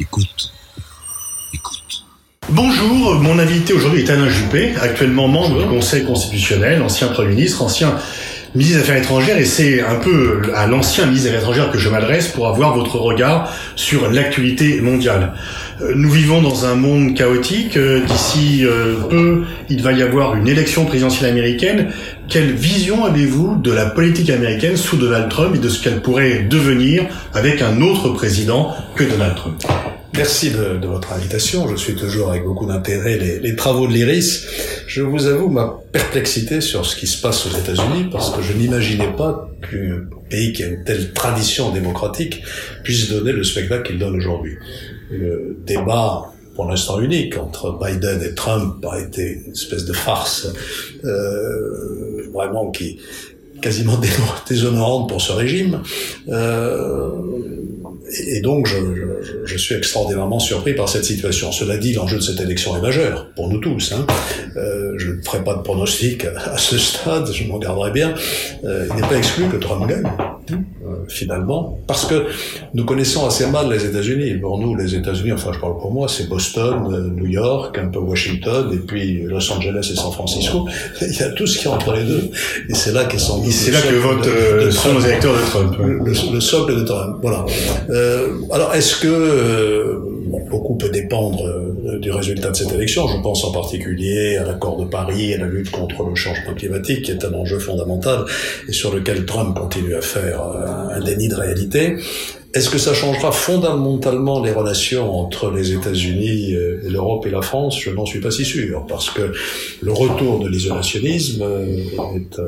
Écoute. 0.00 0.50
Écoute. 1.52 2.06
Bonjour, 2.48 3.16
mon 3.16 3.38
invité 3.38 3.74
aujourd'hui 3.74 4.00
est 4.00 4.08
Alain 4.08 4.30
Juppé, 4.30 4.72
actuellement 4.80 5.28
membre 5.28 5.60
du 5.62 5.68
Conseil 5.68 6.04
constitutionnel, 6.04 6.80
ancien 6.80 7.08
Premier 7.08 7.34
ministre, 7.34 7.62
ancien 7.62 7.94
ministre 8.54 8.78
des 8.78 8.82
Affaires 8.82 8.96
étrangères, 8.96 9.38
et 9.38 9.44
c'est 9.44 9.82
un 9.82 9.96
peu 9.96 10.40
à 10.56 10.66
l'ancien 10.66 11.04
ministre 11.04 11.28
des 11.28 11.36
Affaires 11.36 11.42
étrangères 11.42 11.70
que 11.70 11.78
je 11.78 11.90
m'adresse 11.90 12.28
pour 12.28 12.48
avoir 12.48 12.74
votre 12.74 12.96
regard 12.96 13.52
sur 13.76 14.10
l'actualité 14.10 14.80
mondiale. 14.80 15.34
Euh, 15.82 15.92
nous 15.94 16.10
vivons 16.10 16.42
dans 16.42 16.64
un 16.64 16.74
monde 16.74 17.14
chaotique. 17.14 17.76
Euh, 17.76 18.04
d'ici 18.04 18.64
euh, 18.64 18.96
peu, 19.08 19.44
il 19.68 19.82
va 19.82 19.92
y 19.92 20.02
avoir 20.02 20.34
une 20.34 20.48
élection 20.48 20.84
présidentielle 20.84 21.30
américaine. 21.30 21.92
Quelle 22.28 22.52
vision 22.52 23.04
avez-vous 23.04 23.56
de 23.56 23.72
la 23.72 23.86
politique 23.86 24.30
américaine 24.30 24.76
sous 24.76 24.96
Donald 24.96 25.28
Trump 25.28 25.54
et 25.54 25.58
de 25.58 25.68
ce 25.68 25.82
qu'elle 25.82 26.00
pourrait 26.00 26.46
devenir 26.48 27.04
avec 27.34 27.62
un 27.62 27.80
autre 27.80 28.10
président 28.10 28.74
que 28.94 29.04
Donald 29.04 29.36
Trump? 29.36 29.62
Merci 30.16 30.50
de, 30.50 30.76
de, 30.76 30.86
votre 30.86 31.12
invitation. 31.12 31.68
Je 31.68 31.76
suis 31.76 31.94
toujours 31.94 32.30
avec 32.30 32.44
beaucoup 32.44 32.66
d'intérêt 32.66 33.16
les, 33.16 33.38
les, 33.38 33.56
travaux 33.56 33.86
de 33.86 33.92
l'IRIS. 33.92 34.46
Je 34.86 35.02
vous 35.02 35.26
avoue 35.26 35.48
ma 35.48 35.80
perplexité 35.92 36.60
sur 36.60 36.84
ce 36.84 36.96
qui 36.96 37.06
se 37.06 37.20
passe 37.20 37.46
aux 37.46 37.56
États-Unis 37.56 38.08
parce 38.10 38.34
que 38.34 38.42
je 38.42 38.52
n'imaginais 38.52 39.12
pas 39.16 39.48
qu'un 39.62 40.04
pays 40.28 40.52
qui 40.52 40.64
a 40.64 40.66
une 40.66 40.84
telle 40.84 41.12
tradition 41.12 41.70
démocratique 41.70 42.42
puisse 42.82 43.08
donner 43.08 43.32
le 43.32 43.44
spectacle 43.44 43.84
qu'il 43.84 43.98
donne 43.98 44.16
aujourd'hui. 44.16 44.56
Le 45.10 45.56
débat 45.64 46.32
pour 46.54 46.68
l'instant 46.68 47.00
unique 47.00 47.38
entre 47.38 47.78
Biden 47.82 48.20
et 48.22 48.34
Trump 48.34 48.84
a 48.90 49.00
été 49.00 49.42
une 49.46 49.52
espèce 49.52 49.84
de 49.84 49.92
farce 49.92 50.48
euh, 51.04 52.28
vraiment 52.34 52.70
qui 52.70 52.98
quasiment 53.60 53.98
déshonorante 54.48 55.08
pour 55.08 55.20
ce 55.20 55.32
régime. 55.32 55.82
Euh, 56.28 57.10
et 58.28 58.40
donc, 58.40 58.66
je, 58.66 58.76
je, 58.76 59.46
je, 59.46 59.56
suis 59.56 59.74
extraordinairement 59.74 60.40
surpris 60.40 60.74
par 60.74 60.88
cette 60.88 61.04
situation. 61.04 61.52
Cela 61.52 61.76
dit, 61.76 61.92
l'enjeu 61.92 62.16
de 62.16 62.22
cette 62.22 62.40
élection 62.40 62.76
est 62.76 62.80
majeur, 62.80 63.30
pour 63.36 63.48
nous 63.48 63.58
tous. 63.58 63.92
Hein. 63.92 64.06
Euh, 64.56 64.94
je 64.98 65.12
ne 65.12 65.22
ferai 65.22 65.44
pas 65.44 65.54
de 65.54 65.62
pronostic 65.62 66.24
à 66.24 66.58
ce 66.58 66.78
stade, 66.78 67.30
je 67.32 67.44
m'en 67.44 67.58
garderai 67.58 67.92
bien. 67.92 68.14
Euh, 68.64 68.86
il 68.90 68.96
n'est 68.96 69.08
pas 69.08 69.16
exclu 69.16 69.44
que 69.48 69.56
Trump 69.56 69.86
gagne, 69.88 70.04
euh, 70.52 71.04
finalement, 71.08 71.78
parce 71.86 72.04
que 72.04 72.26
nous 72.74 72.84
connaissons 72.84 73.26
assez 73.26 73.46
mal 73.46 73.70
les 73.70 73.84
États-Unis. 73.84 74.34
Pour 74.34 74.58
nous, 74.58 74.74
les 74.74 74.94
États-Unis, 74.94 75.32
enfin, 75.32 75.52
je 75.52 75.60
parle 75.60 75.78
pour 75.78 75.92
moi, 75.92 76.08
c'est 76.08 76.28
Boston, 76.28 76.88
euh, 76.92 77.10
New 77.10 77.26
York, 77.26 77.78
un 77.78 77.88
peu 77.88 78.00
Washington, 78.00 78.70
et 78.72 78.78
puis 78.78 79.22
Los 79.22 79.52
Angeles 79.52 79.88
et 79.92 79.96
San 79.96 80.12
Francisco. 80.12 80.66
Il 81.02 81.14
y 81.14 81.22
a 81.22 81.30
tout 81.30 81.46
ce 81.46 81.58
qui 81.58 81.66
est 81.66 81.70
entre 81.70 81.92
les 81.92 82.04
deux. 82.04 82.30
Et 82.68 82.74
c'est 82.74 82.92
là 82.92 83.04
qu'est 83.04 83.18
sans 83.18 83.40
C'est 83.50 83.70
là 83.72 83.80
que 83.80 83.94
votent 83.94 84.26
euh, 84.26 84.70
sont 84.70 84.96
les 84.98 85.06
électeurs 85.06 85.34
de 85.34 85.40
Trump. 85.40 85.76
Le, 85.78 86.32
le, 86.32 86.40
socle 86.40 86.76
de 86.76 86.84
Trump, 86.84 87.18
voilà. 87.20 87.44
Euh, 87.90 88.28
alors, 88.52 88.74
est-ce 88.74 88.96
que 88.96 89.08
euh, 89.08 89.98
bon, 90.26 90.40
beaucoup 90.48 90.76
peut 90.76 90.88
dépendre 90.88 91.44
euh, 91.44 91.98
du 91.98 92.10
résultat 92.10 92.50
de 92.50 92.56
cette 92.56 92.72
élection 92.72 93.08
Je 93.08 93.20
pense 93.22 93.44
en 93.44 93.52
particulier 93.52 94.36
à 94.36 94.44
l'accord 94.44 94.76
de 94.76 94.84
Paris 94.84 95.32
et 95.32 95.34
à 95.34 95.38
la 95.38 95.46
lutte 95.46 95.70
contre 95.70 96.04
le 96.04 96.14
changement 96.14 96.54
climatique, 96.54 97.02
qui 97.02 97.10
est 97.10 97.24
un 97.24 97.34
enjeu 97.34 97.58
fondamental 97.58 98.24
et 98.68 98.72
sur 98.72 98.94
lequel 98.94 99.26
Trump 99.26 99.56
continue 99.58 99.94
à 99.94 100.00
faire 100.00 100.42
un 100.42 101.00
déni 101.00 101.28
de 101.28 101.34
réalité. 101.34 101.96
Est-ce 102.52 102.68
que 102.68 102.78
ça 102.78 102.94
changera 102.94 103.30
fondamentalement 103.30 104.42
les 104.42 104.52
relations 104.52 105.14
entre 105.14 105.50
les 105.52 105.72
États-Unis 105.72 106.52
et 106.52 106.88
l'Europe 106.88 107.26
et 107.26 107.30
la 107.30 107.42
France? 107.42 107.80
Je 107.80 107.90
n'en 107.90 108.04
suis 108.04 108.20
pas 108.20 108.30
si 108.30 108.44
sûr, 108.44 108.86
parce 108.88 109.10
que 109.10 109.32
le 109.80 109.92
retour 109.92 110.40
de 110.40 110.48
l'isolationnisme 110.48 111.44
est 112.16 112.40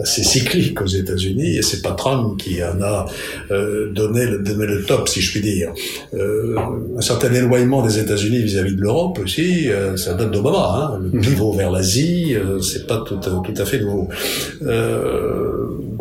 assez 0.00 0.22
cyclique 0.24 0.80
aux 0.80 0.86
États-Unis, 0.86 1.56
et 1.56 1.62
c'est 1.62 1.82
pas 1.82 1.92
Trump 1.92 2.40
qui 2.40 2.62
en 2.62 2.80
a 2.80 3.06
donné, 3.50 4.26
le, 4.26 4.38
donné 4.38 4.66
le 4.66 4.84
top, 4.84 5.08
si 5.08 5.20
je 5.20 5.32
puis 5.32 5.40
dire. 5.40 5.72
Euh, 6.14 6.56
un 6.96 7.00
certain 7.00 7.32
éloignement 7.32 7.82
des 7.84 7.98
États-Unis 7.98 8.42
vis-à-vis 8.42 8.74
de 8.74 8.80
l'Europe 8.80 9.18
aussi, 9.22 9.70
euh, 9.70 9.96
ça 9.96 10.14
date 10.14 10.30
d'Obama. 10.30 10.58
Hein. 10.58 11.00
Le 11.12 11.20
pivot 11.20 11.52
vers 11.52 11.70
l'Asie, 11.70 12.34
euh, 12.34 12.60
c'est 12.60 12.86
pas 12.86 13.02
tout, 13.06 13.16
tout, 13.16 13.54
à 13.56 13.64
fait 13.64 13.80
nouveau. 13.80 14.08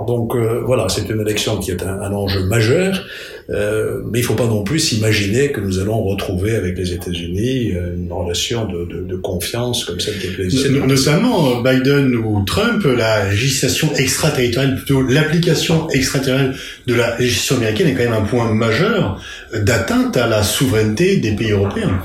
donc 0.08 0.36
voilà, 0.66 0.90
c'est 0.90 1.10
une 1.10 1.22
élection 1.22 1.58
qui 1.58 1.72
est 1.72 1.84
un, 1.84 2.02
un 2.02 2.14
enjeu 2.14 2.46
majeur. 2.46 3.06
Euh, 3.52 4.02
mais 4.10 4.20
il 4.20 4.22
ne 4.22 4.28
faut 4.28 4.36
pas 4.36 4.48
non 4.48 4.64
plus 4.64 4.80
s'imaginer 4.80 5.52
que 5.52 5.60
nous 5.60 5.80
allons 5.80 6.02
retrouver 6.04 6.56
avec 6.56 6.78
les 6.78 6.94
États-Unis 6.94 7.72
une 7.72 8.12
relation 8.12 8.66
de, 8.66 8.86
de, 8.86 9.02
de, 9.02 9.16
confiance 9.18 9.84
comme 9.84 10.00
celle 10.00 10.18
qui 10.20 10.28
est. 10.28 10.70
Notamment 10.88 11.62
Biden 11.62 12.16
ou 12.16 12.44
Trump, 12.46 12.84
la 12.86 13.30
législation 13.30 13.94
extraterritoriale, 13.96 14.78
plutôt 14.78 15.02
l'application 15.02 15.90
extraterritoriale 15.90 16.56
de 16.88 16.94
la 16.94 17.18
législation 17.18 17.58
américaine 17.58 17.88
est 17.88 17.94
quand 17.94 18.10
même 18.10 18.24
un 18.24 18.26
point 18.26 18.54
majeur 18.54 19.22
d'atteinte 19.54 20.16
à 20.16 20.28
la 20.28 20.44
souveraineté 20.44 21.18
des 21.18 21.32
pays 21.32 21.52
européens 21.52 22.02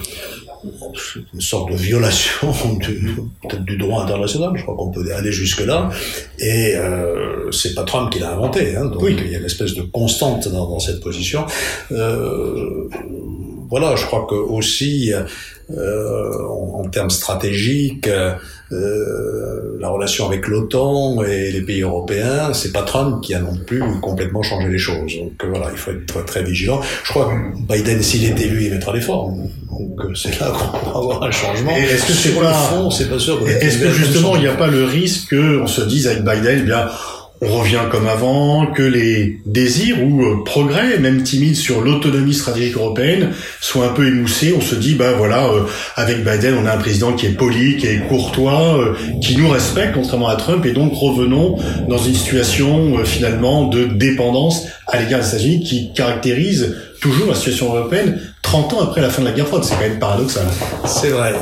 une 1.34 1.40
sorte 1.40 1.70
de 1.70 1.76
violation 1.76 2.52
du, 2.80 3.16
du 3.60 3.76
droit 3.76 4.02
international, 4.02 4.52
je 4.54 4.62
crois 4.62 4.76
qu'on 4.76 4.90
peut 4.90 5.04
aller 5.14 5.32
jusque 5.32 5.64
là, 5.64 5.90
et 6.38 6.74
euh, 6.76 7.50
c'est 7.52 7.74
pas 7.74 7.84
Trump 7.84 8.10
qui 8.10 8.18
l'a 8.18 8.32
inventé, 8.32 8.76
hein, 8.76 8.86
donc 8.86 9.02
oui. 9.02 9.16
il 9.18 9.32
y 9.32 9.34
a 9.34 9.38
une 9.38 9.44
espèce 9.44 9.74
de 9.74 9.82
constante 9.82 10.48
dans, 10.48 10.68
dans 10.68 10.80
cette 10.80 11.00
position. 11.00 11.46
Euh, 11.92 12.88
voilà, 13.68 13.96
je 13.96 14.04
crois 14.06 14.26
que 14.28 14.34
aussi 14.34 15.12
euh, 15.12 16.46
en, 16.48 16.82
en, 16.84 16.88
termes 16.88 17.10
stratégiques, 17.10 18.08
euh, 18.72 19.76
la 19.78 19.88
relation 19.90 20.26
avec 20.26 20.48
l'OTAN 20.48 21.22
et 21.22 21.52
les 21.52 21.60
pays 21.60 21.82
européens, 21.82 22.52
c'est 22.52 22.72
pas 22.72 22.82
Trump 22.82 23.22
qui 23.22 23.32
a 23.32 23.38
non 23.38 23.56
plus 23.64 23.80
complètement 24.00 24.42
changé 24.42 24.68
les 24.68 24.78
choses. 24.78 25.16
Donc 25.18 25.32
euh, 25.44 25.48
voilà, 25.48 25.68
il 25.70 25.78
faut 25.78 25.92
être 25.92 26.24
très 26.24 26.42
vigilant. 26.42 26.80
Je 27.04 27.10
crois 27.10 27.26
que 27.26 27.72
Biden, 27.72 28.02
s'il 28.02 28.24
est 28.24 28.40
élu, 28.40 28.64
il 28.64 28.72
mettra 28.72 28.92
les 28.92 29.00
formes. 29.00 29.48
Donc 29.70 30.00
euh, 30.00 30.14
c'est 30.16 30.40
là 30.40 30.50
qu'on 30.50 30.90
va 30.90 30.98
avoir 30.98 31.22
un 31.22 31.30
changement. 31.30 31.76
Est-ce 31.76 32.06
que 32.06 32.12
c'est 32.12 32.40
pas, 32.40 32.52
fond, 32.52 32.90
c'est 32.90 33.08
pas 33.08 33.20
sûr. 33.20 33.48
Est-ce 33.48 33.78
que 33.78 33.90
justement, 33.90 34.34
il 34.34 34.42
n'y 34.42 34.48
a 34.48 34.54
pas 34.54 34.66
le 34.66 34.84
risque 34.84 35.30
qu'on 35.30 35.68
se 35.68 35.82
dise 35.82 36.08
avec 36.08 36.24
Biden, 36.24 36.58
eh 36.62 36.62
bien 36.62 36.88
on 37.42 37.58
revient 37.58 37.82
comme 37.90 38.08
avant, 38.08 38.66
que 38.66 38.82
les 38.82 39.40
désirs 39.44 40.02
ou 40.02 40.24
euh, 40.24 40.44
progrès, 40.44 40.98
même 40.98 41.22
timides 41.22 41.56
sur 41.56 41.82
l'autonomie 41.82 42.32
stratégique 42.32 42.76
européenne, 42.76 43.32
soient 43.60 43.86
un 43.86 43.92
peu 43.92 44.06
émoussés. 44.06 44.54
On 44.56 44.60
se 44.62 44.74
dit, 44.74 44.94
bah 44.94 45.12
voilà, 45.16 45.46
euh, 45.48 45.64
avec 45.96 46.24
Biden, 46.24 46.56
on 46.62 46.66
a 46.66 46.72
un 46.72 46.78
président 46.78 47.12
qui 47.12 47.26
est 47.26 47.30
poli, 47.30 47.76
qui 47.76 47.88
est 47.88 48.08
courtois, 48.08 48.78
euh, 48.78 48.94
qui 49.20 49.36
nous 49.36 49.48
respecte, 49.48 49.94
contrairement 49.94 50.28
à 50.28 50.36
Trump, 50.36 50.64
et 50.64 50.72
donc 50.72 50.94
revenons 50.94 51.58
dans 51.88 51.98
une 51.98 52.14
situation 52.14 53.04
finalement 53.04 53.68
de 53.68 53.84
dépendance 53.84 54.66
à 54.86 55.00
l'égard 55.00 55.20
des 55.20 55.28
États-Unis 55.28 55.62
qui 55.62 55.92
caractérise 55.92 56.76
toujours 57.00 57.28
la 57.28 57.34
situation 57.34 57.74
européenne 57.74 58.18
30 58.42 58.74
ans 58.74 58.80
après 58.82 59.02
la 59.02 59.10
fin 59.10 59.22
de 59.22 59.26
la 59.26 59.32
guerre 59.32 59.46
froide. 59.46 59.64
C'est 59.64 59.74
quand 59.74 59.80
même 59.82 59.98
paradoxal. 59.98 60.46
C'est 60.86 61.10
vrai. 61.10 61.34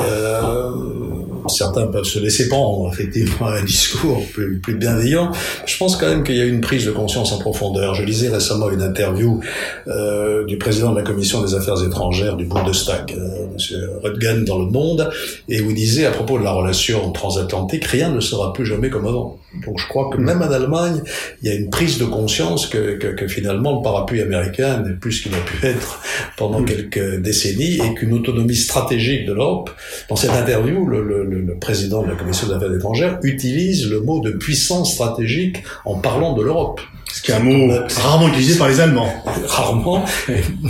Certains 1.48 1.86
peuvent 1.86 2.04
se 2.04 2.18
laisser 2.18 2.48
prendre 2.48 2.90
effectivement 2.92 3.46
à 3.46 3.58
un 3.58 3.64
discours 3.64 4.24
plus, 4.32 4.58
plus 4.58 4.74
bienveillant. 4.74 5.30
Je 5.66 5.76
pense 5.76 5.96
quand 5.96 6.08
même 6.08 6.24
qu'il 6.24 6.36
y 6.36 6.40
a 6.40 6.44
une 6.44 6.60
prise 6.60 6.86
de 6.86 6.90
conscience 6.90 7.32
en 7.32 7.38
profondeur. 7.38 7.94
Je 7.94 8.02
lisais 8.02 8.28
récemment 8.28 8.70
une 8.70 8.82
interview 8.82 9.40
euh, 9.88 10.44
du 10.44 10.58
président 10.58 10.92
de 10.92 10.96
la 10.96 11.02
commission 11.02 11.42
des 11.42 11.54
affaires 11.54 11.82
étrangères 11.82 12.36
du 12.36 12.46
Bundestag, 12.46 13.14
euh, 13.16 13.46
Monsieur 13.52 13.90
Röttgen, 14.02 14.44
dans 14.44 14.58
Le 14.58 14.66
Monde, 14.66 15.10
et 15.48 15.60
où 15.60 15.70
il 15.70 15.76
disait 15.76 16.06
à 16.06 16.10
propos 16.10 16.38
de 16.38 16.44
la 16.44 16.52
relation 16.52 17.12
transatlantique, 17.12 17.84
rien 17.84 18.10
ne 18.10 18.20
sera 18.20 18.52
plus 18.52 18.66
jamais 18.66 18.90
comme 18.90 19.06
avant. 19.06 19.38
Donc 19.64 19.78
je 19.78 19.86
crois 19.86 20.10
que 20.10 20.18
même 20.18 20.42
en 20.42 20.50
Allemagne, 20.50 21.02
il 21.42 21.48
y 21.48 21.52
a 21.52 21.54
une 21.54 21.70
prise 21.70 21.98
de 21.98 22.04
conscience 22.04 22.66
que, 22.66 22.96
que, 22.96 23.08
que 23.08 23.28
finalement 23.28 23.76
le 23.76 23.82
parapluie 23.82 24.20
américain 24.20 24.80
n'est 24.80 24.94
plus 24.94 25.12
ce 25.12 25.22
qu'il 25.22 25.34
a 25.34 25.38
pu 25.38 25.64
être 25.66 26.00
pendant 26.36 26.64
quelques 26.64 27.20
décennies 27.20 27.76
et 27.76 27.94
qu'une 27.94 28.12
autonomie 28.12 28.56
stratégique 28.56 29.26
de 29.26 29.32
l'Europe, 29.32 29.70
dans 30.08 30.16
cette 30.16 30.30
interview, 30.32 30.86
le, 30.86 31.02
le, 31.02 31.33
le, 31.42 31.54
président 31.58 32.02
de 32.02 32.08
la 32.08 32.16
Commission 32.16 32.48
des 32.48 32.54
affaires 32.54 32.74
étrangères 32.74 33.18
utilise 33.22 33.90
le 33.90 34.00
mot 34.00 34.20
de 34.20 34.30
puissance 34.30 34.94
stratégique 34.94 35.62
en 35.84 35.96
parlant 35.96 36.34
de 36.34 36.42
l'Europe. 36.42 36.80
Ce 37.14 37.22
qui 37.22 37.30
est 37.30 37.34
un 37.34 37.40
mot 37.40 37.72
rarement 38.02 38.26
utilisé 38.26 38.58
par 38.58 38.68
les 38.68 38.80
Allemands. 38.80 39.22
Rarement. 39.46 40.04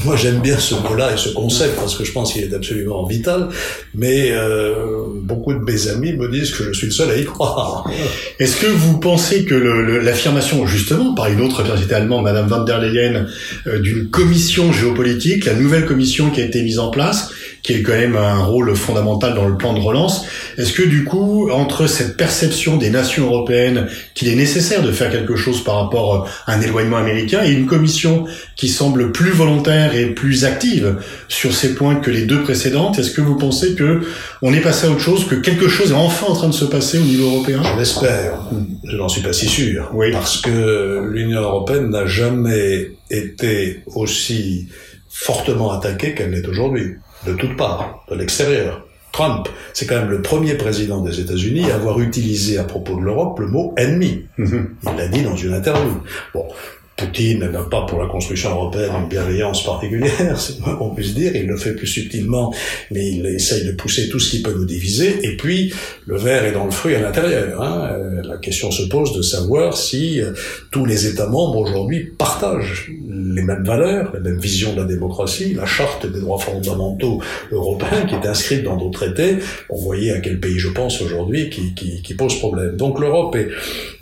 Moi, 0.05 0.15
j'aime 0.17 0.41
bien 0.41 0.59
ce 0.59 0.75
mot-là 0.75 1.15
et 1.15 1.17
ce 1.17 1.31
concept 1.31 1.75
parce 1.77 1.97
que 1.97 2.05
je 2.05 2.12
pense 2.12 2.35
qu'il 2.35 2.43
est 2.43 2.53
absolument 2.53 3.06
vital. 3.06 3.49
Mais 3.94 4.31
euh, 4.31 4.75
beaucoup 5.23 5.55
de 5.55 5.61
mes 5.61 5.89
amis 5.89 6.12
me 6.12 6.29
disent 6.31 6.50
que 6.50 6.65
je 6.65 6.73
suis 6.75 6.89
le 6.89 6.93
seul 6.93 7.11
à 7.11 7.17
y 7.17 7.25
croire. 7.25 7.91
Est-ce 8.39 8.61
que 8.61 8.67
vous 8.67 8.99
pensez 8.99 9.47
que 9.47 9.55
l'affirmation, 9.55 10.67
justement, 10.67 11.15
par 11.15 11.29
une 11.29 11.41
autre 11.41 11.62
personnalité 11.62 11.94
allemande, 11.94 12.25
Madame 12.25 12.47
van 12.47 12.62
der 12.62 12.79
Leyen, 12.79 13.25
euh, 13.67 13.79
d'une 13.79 14.11
commission 14.11 14.71
géopolitique, 14.71 15.47
la 15.47 15.55
nouvelle 15.55 15.87
commission 15.87 16.29
qui 16.29 16.43
a 16.43 16.44
été 16.44 16.62
mise 16.62 16.79
en 16.79 16.91
place, 16.91 17.31
qui 17.62 17.73
est 17.73 17.83
quand 17.83 17.93
même 17.93 18.17
un 18.17 18.44
rôle 18.44 18.77
fondamental 18.77 19.35
dans 19.35 19.49
le 19.49 19.56
plan 19.56 19.73
de 19.73 19.81
relance. 19.81 20.27
Est-ce 20.59 20.73
que 20.73 20.83
du 20.83 21.05
coup, 21.05 21.51
entre 21.51 21.87
cette 21.87 22.17
perception 22.17 22.77
des 22.77 22.91
nations 22.91 23.27
européennes 23.27 23.89
qu'il 24.15 24.29
est 24.29 24.35
nécessaire 24.35 24.83
de 24.83 24.93
faire 24.93 25.11
quelque 25.11 25.37
chose 25.37 25.65
par 25.65 25.77
rapport 25.77 26.29
à 26.47 26.53
un 26.53 26.61
éloignement 26.61 26.97
américain 26.97 27.43
et 27.45 27.51
une 27.51 27.67
commission 27.67 28.27
qui 28.56 28.69
semble 28.69 29.12
plus 29.12 29.31
volontaire 29.31 29.95
et 29.95 30.06
plus 30.06 30.45
active 30.45 30.97
sur 31.29 31.53
ces 31.53 31.75
points 31.75 31.97
que 31.97 32.11
les 32.11 32.27
deux 32.27 32.43
précédentes, 32.43 32.99
est-ce 32.99 33.11
que 33.11 33.21
vous 33.21 33.37
pensez 33.37 33.75
que 33.75 34.03
on 34.43 34.53
est 34.53 34.61
passé 34.61 34.87
à 34.87 34.91
autre 34.91 35.01
chose, 35.01 35.27
que 35.27 35.35
quelque 35.35 35.69
chose 35.69 35.91
est 35.91 35.95
enfin 35.95 36.27
en 36.27 36.35
train 36.35 36.49
de 36.49 36.55
se 36.55 36.65
passer 36.65 36.99
au 36.99 37.05
niveau 37.05 37.31
européen? 37.31 37.62
Je 37.62 37.79
l'espère. 37.79 38.51
Je 38.85 38.97
n'en 38.97 39.09
suis 39.09 39.23
pas 39.23 39.33
si 39.33 39.47
sûr. 39.47 39.91
Oui. 39.95 40.12
Parce 40.12 40.41
que 40.41 41.09
l'Union 41.11 41.41
européenne 41.41 41.91
n'a 41.91 42.06
jamais 42.06 42.93
été 43.11 43.83
aussi 43.95 44.69
fortement 45.09 45.73
attaquée 45.73 46.15
qu'elle 46.15 46.31
l'est 46.31 46.47
aujourd'hui, 46.49 46.97
de 47.27 47.33
toutes 47.35 47.56
parts, 47.56 48.05
de 48.11 48.17
l'extérieur. 48.17 48.87
Trump, 49.15 49.49
c'est 49.73 49.87
quand 49.87 49.95
même 49.95 50.11
le 50.11 50.23
premier 50.23 50.55
président 50.55 51.01
des 51.01 51.21
États-Unis 51.21 51.71
à 51.71 51.77
avoir 51.77 52.01
utilisé 52.01 52.59
à 52.59 52.65
propos 52.65 52.97
de 52.97 53.03
l'Europe 53.03 53.39
le 53.39 53.47
mot 53.47 53.73
ennemi. 53.77 54.25
Mhm. 54.39 54.71
Il 54.83 54.97
l'a 54.97 55.07
dit 55.07 55.23
dans 55.23 55.37
une 55.37 55.55
interview. 55.55 56.03
Bon, 56.35 56.49
Poutine 56.96 57.50
n'a 57.50 57.62
pas 57.64 57.87
pour 57.87 58.00
la 58.00 58.06
construction 58.06 58.50
européenne 58.50 58.93
une 59.02 59.08
bienveillance 59.08 59.64
particulière, 59.64 60.38
moins 60.61 60.76
qu'on 60.76 60.94
puisse 60.94 61.14
dire, 61.14 61.35
il 61.35 61.46
le 61.46 61.56
fait 61.56 61.75
plus 61.75 61.88
subtilement, 61.88 62.55
mais 62.93 63.11
il 63.11 63.26
essaye 63.26 63.64
de 63.64 63.73
pousser 63.73 64.08
tout 64.08 64.20
ce 64.20 64.31
qui 64.31 64.43
peut 64.43 64.55
nous 64.55 64.64
diviser, 64.64 65.19
et 65.26 65.37
puis 65.37 65.73
le 66.06 66.17
verre 66.17 66.44
est 66.44 66.52
dans 66.52 66.64
le 66.64 66.70
fruit 66.70 66.94
à 66.94 67.00
l'intérieur. 67.00 67.61
Hein. 67.61 67.88
Euh, 67.93 68.23
la 68.23 68.37
question 68.38 68.70
se 68.70 68.85
pose 68.85 69.12
de 69.12 69.23
savoir 69.23 69.76
si 69.76 70.20
euh, 70.20 70.32
tous 70.70 70.85
les 70.85 71.06
États 71.06 71.26
membres 71.26 71.58
aujourd'hui 71.58 72.12
partagent 72.17 72.88
les 72.88 73.43
mêmes 73.43 73.64
valeurs, 73.64 74.12
la 74.14 74.20
même 74.20 74.38
vision 74.38 74.73
de 74.73 74.81
la 74.81 74.87
démocratie, 74.87 75.55
la 75.55 75.67
charte 75.67 76.06
des 76.06 76.20
droits 76.20 76.38
fondamentaux 76.38 77.20
européens 77.50 78.06
qui 78.06 78.14
est 78.14 78.26
inscrite 78.26 78.62
dans 78.62 78.76
nos 78.76 78.91
traités. 78.91 79.38
On 79.69 79.76
voyait 79.76 80.12
à 80.12 80.20
quel 80.20 80.38
pays 80.38 80.58
je 80.58 80.69
pense 80.69 81.00
aujourd'hui 81.02 81.50
qui, 81.50 81.75
qui, 81.75 82.02
qui, 82.02 82.14
pose 82.14 82.38
problème. 82.38 82.76
Donc 82.76 83.00
l'Europe 83.00 83.37
est, 83.37 83.49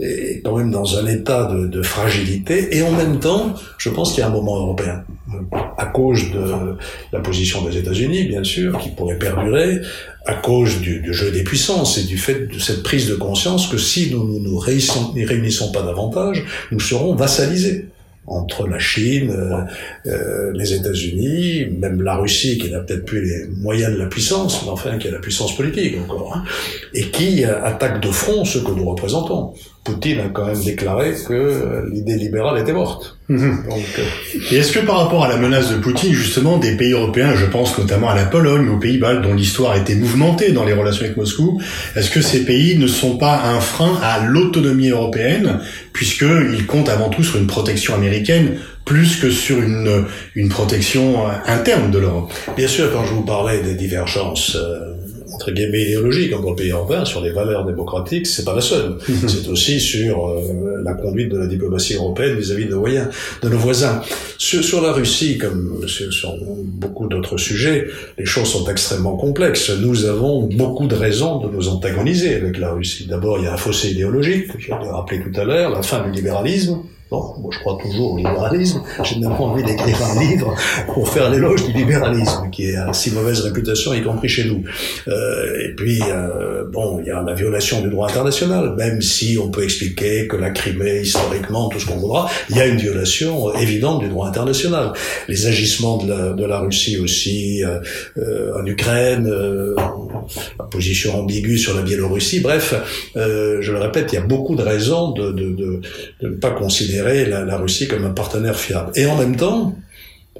est, 0.04 0.42
quand 0.44 0.58
même 0.58 0.70
dans 0.70 0.98
un 0.98 1.06
état 1.06 1.44
de, 1.44 1.66
de 1.66 1.82
fragilité, 1.82 2.76
en 2.82 2.92
même 2.92 3.18
temps, 3.18 3.54
je 3.78 3.88
pense 3.90 4.12
qu'il 4.12 4.20
y 4.20 4.22
a 4.22 4.28
un 4.28 4.32
moment 4.32 4.56
européen, 4.56 5.04
à 5.78 5.86
cause 5.86 6.30
de 6.30 6.76
la 7.12 7.20
position 7.20 7.62
des 7.64 7.76
États-Unis, 7.76 8.24
bien 8.24 8.44
sûr, 8.44 8.78
qui 8.78 8.90
pourrait 8.90 9.18
perdurer, 9.18 9.80
à 10.26 10.34
cause 10.34 10.80
du, 10.80 11.12
jeu 11.12 11.30
des 11.30 11.42
puissances 11.42 11.98
et 11.98 12.04
du 12.04 12.18
fait 12.18 12.46
de 12.46 12.58
cette 12.58 12.82
prise 12.82 13.08
de 13.08 13.14
conscience 13.14 13.66
que 13.66 13.78
si 13.78 14.10
nous 14.10 14.38
ne 14.38 14.48
nous 14.48 14.58
réunissons 14.58 15.72
pas 15.72 15.82
davantage, 15.82 16.44
nous 16.70 16.80
serons 16.80 17.14
vassalisés 17.14 17.86
entre 18.26 18.68
la 18.68 18.78
Chine, 18.78 19.30
euh, 19.30 19.62
euh, 20.06 20.52
les 20.54 20.74
États-Unis, 20.74 21.66
même 21.78 22.02
la 22.02 22.16
Russie 22.16 22.56
qui 22.56 22.70
n'a 22.70 22.78
peut-être 22.78 23.04
plus 23.04 23.24
les 23.24 23.48
moyens 23.48 23.92
de 23.92 23.98
la 23.98 24.06
puissance, 24.06 24.62
mais 24.62 24.70
enfin 24.70 24.96
qui 24.98 25.08
a 25.08 25.10
la 25.10 25.18
puissance 25.18 25.56
politique 25.56 25.96
encore, 25.98 26.36
hein, 26.36 26.44
et 26.94 27.10
qui 27.10 27.44
attaque 27.44 28.00
de 28.00 28.12
front 28.12 28.44
ce 28.44 28.58
que 28.58 28.70
nous 28.70 28.88
représentons. 28.88 29.54
Poutine 29.84 30.20
a 30.20 30.28
quand 30.28 30.46
même 30.46 30.62
déclaré 30.62 31.12
que 31.26 31.84
l'idée 31.92 32.14
libérale 32.14 32.60
était 32.60 32.72
morte. 32.72 33.18
Mmh. 33.28 33.68
Donc, 33.68 33.84
euh... 33.98 34.38
Et 34.52 34.58
est-ce 34.58 34.70
que 34.70 34.78
par 34.78 34.98
rapport 34.98 35.24
à 35.24 35.28
la 35.28 35.36
menace 35.36 35.70
de 35.70 35.76
Poutine, 35.76 36.12
justement, 36.12 36.58
des 36.58 36.76
pays 36.76 36.92
européens, 36.92 37.34
je 37.34 37.46
pense 37.46 37.76
notamment 37.76 38.08
à 38.08 38.14
la 38.14 38.26
Pologne, 38.26 38.68
aux 38.68 38.78
Pays-Bas, 38.78 39.16
dont 39.16 39.34
l'histoire 39.34 39.72
a 39.72 39.78
été 39.78 39.96
mouvementée 39.96 40.52
dans 40.52 40.64
les 40.64 40.72
relations 40.72 41.04
avec 41.04 41.16
Moscou, 41.16 41.60
est-ce 41.96 42.10
que 42.10 42.20
ces 42.20 42.44
pays 42.44 42.78
ne 42.78 42.86
sont 42.86 43.16
pas 43.18 43.42
un 43.44 43.58
frein 43.60 43.98
à 44.02 44.24
l'autonomie 44.24 44.90
européenne, 44.90 45.58
puisqu'ils 45.92 46.66
comptent 46.66 46.88
avant 46.88 47.08
tout 47.08 47.24
sur 47.24 47.38
une 47.38 47.48
protection 47.48 47.94
américaine 47.94 48.58
plus 48.84 49.16
que 49.16 49.30
sur 49.30 49.60
une, 49.60 50.04
une 50.36 50.48
protection 50.48 51.26
interne 51.46 51.90
de 51.90 51.98
l'Europe? 51.98 52.32
Bien 52.56 52.68
sûr, 52.68 52.92
quand 52.92 53.04
je 53.04 53.14
vous 53.14 53.24
parlais 53.24 53.62
des 53.62 53.74
divergences 53.74 54.56
euh, 54.56 54.91
entre 55.34 55.50
guillemets 55.50 55.82
idéologiques 55.82 56.34
entre 56.34 56.54
pays 56.54 56.70
européens 56.70 57.04
sur 57.04 57.20
les 57.20 57.30
valeurs 57.30 57.64
démocratiques, 57.64 58.26
c'est 58.26 58.44
pas 58.44 58.54
la 58.54 58.60
seule. 58.60 58.90
-hmm. 58.98 59.28
C'est 59.32 59.48
aussi 59.54 59.80
sur 59.80 60.14
euh, 60.28 60.82
la 60.88 60.94
conduite 60.94 61.30
de 61.34 61.38
la 61.38 61.46
diplomatie 61.54 61.94
européenne 61.94 62.34
vis-à-vis 62.40 62.64
-vis 62.64 62.74
de, 62.74 62.74
voyens, 62.84 63.08
de 63.42 63.48
nos 63.48 63.58
voisins. 63.66 63.96
Sur, 64.38 64.60
sur 64.70 64.80
la 64.86 64.92
Russie, 65.00 65.34
comme 65.42 65.62
sur, 65.94 66.12
sur 66.20 66.32
beaucoup 66.82 67.06
d'autres 67.12 67.38
sujets, 67.48 67.78
les 68.18 68.28
choses 68.32 68.48
sont 68.56 68.66
extrêmement 68.74 69.16
complexes. 69.16 69.70
Nous 69.86 69.98
avons 70.14 70.36
beaucoup 70.62 70.86
de 70.94 70.96
raisons 71.06 71.34
de 71.44 71.48
nous 71.54 71.66
antagoniser 71.74 72.32
avec 72.40 72.54
la 72.64 72.70
Russie. 72.78 73.04
D'abord, 73.12 73.34
il 73.38 73.44
y 73.46 73.48
a 73.50 73.54
un 73.58 73.62
fossé 73.66 73.84
idéologique, 73.94 74.46
je 74.58 74.68
l'ai 74.68 74.92
rappelé 74.98 75.18
tout 75.24 75.34
à 75.42 75.44
l'heure, 75.48 75.70
la 75.78 75.82
fin 75.90 76.00
du 76.06 76.10
libéralisme, 76.18 76.76
Bon, 77.12 77.34
moi 77.42 77.50
je 77.52 77.58
crois 77.58 77.76
toujours 77.76 78.14
au 78.14 78.16
libéralisme. 78.16 78.80
J'ai 79.04 79.20
même 79.20 79.32
envie 79.32 79.62
d'écrire 79.62 79.98
un 80.02 80.18
livre 80.18 80.54
pour 80.94 81.06
faire 81.10 81.28
l'éloge 81.28 81.62
du 81.66 81.72
libéralisme, 81.74 82.48
qui 82.50 82.74
a 82.74 82.90
si 82.94 83.10
mauvaise 83.10 83.40
réputation, 83.40 83.92
y 83.92 84.02
compris 84.02 84.30
chez 84.30 84.44
nous. 84.44 84.64
Euh, 85.08 85.68
et 85.68 85.74
puis, 85.74 86.00
euh, 86.08 86.64
bon, 86.72 87.00
il 87.00 87.08
y 87.08 87.10
a 87.10 87.20
la 87.20 87.34
violation 87.34 87.82
du 87.82 87.90
droit 87.90 88.08
international, 88.08 88.74
même 88.78 89.02
si 89.02 89.36
on 89.38 89.50
peut 89.50 89.62
expliquer 89.62 90.26
que 90.26 90.36
la 90.36 90.52
Crimée, 90.52 91.02
historiquement, 91.02 91.68
tout 91.68 91.78
ce 91.78 91.84
qu'on 91.84 91.98
voudra, 91.98 92.30
il 92.48 92.56
y 92.56 92.60
a 92.60 92.66
une 92.66 92.78
violation 92.78 93.54
évidente 93.56 94.00
du 94.00 94.08
droit 94.08 94.26
international. 94.26 94.94
Les 95.28 95.46
agissements 95.46 95.98
de 95.98 96.46
la, 96.46 96.60
Russie 96.60 96.98
aussi 96.98 97.62
euh, 97.62 97.80
euh 98.16 98.58
en 98.58 98.64
Ukraine, 98.64 99.26
euh, 99.26 99.74
la 100.58 100.64
position 100.64 101.18
ambiguë 101.18 101.58
sur 101.58 101.74
la 101.74 101.82
Biélorussie, 101.82 102.40
bref, 102.40 102.74
euh, 103.16 103.58
je 103.60 103.70
le 103.70 103.78
répète, 103.78 104.12
il 104.12 104.14
y 104.14 104.18
a 104.18 104.22
beaucoup 104.22 104.54
de 104.54 104.62
raisons 104.62 105.10
de, 105.10 105.30
de, 105.32 105.50
de 105.50 105.80
ne 106.22 106.36
pas 106.36 106.50
considérer 106.50 107.01
la, 107.02 107.44
la, 107.44 107.56
Russie 107.56 107.88
comme 107.88 108.04
un 108.04 108.10
partenaire 108.10 108.58
fiable. 108.58 108.90
Et 108.94 109.06
en 109.06 109.16
même 109.16 109.36
temps, 109.36 109.74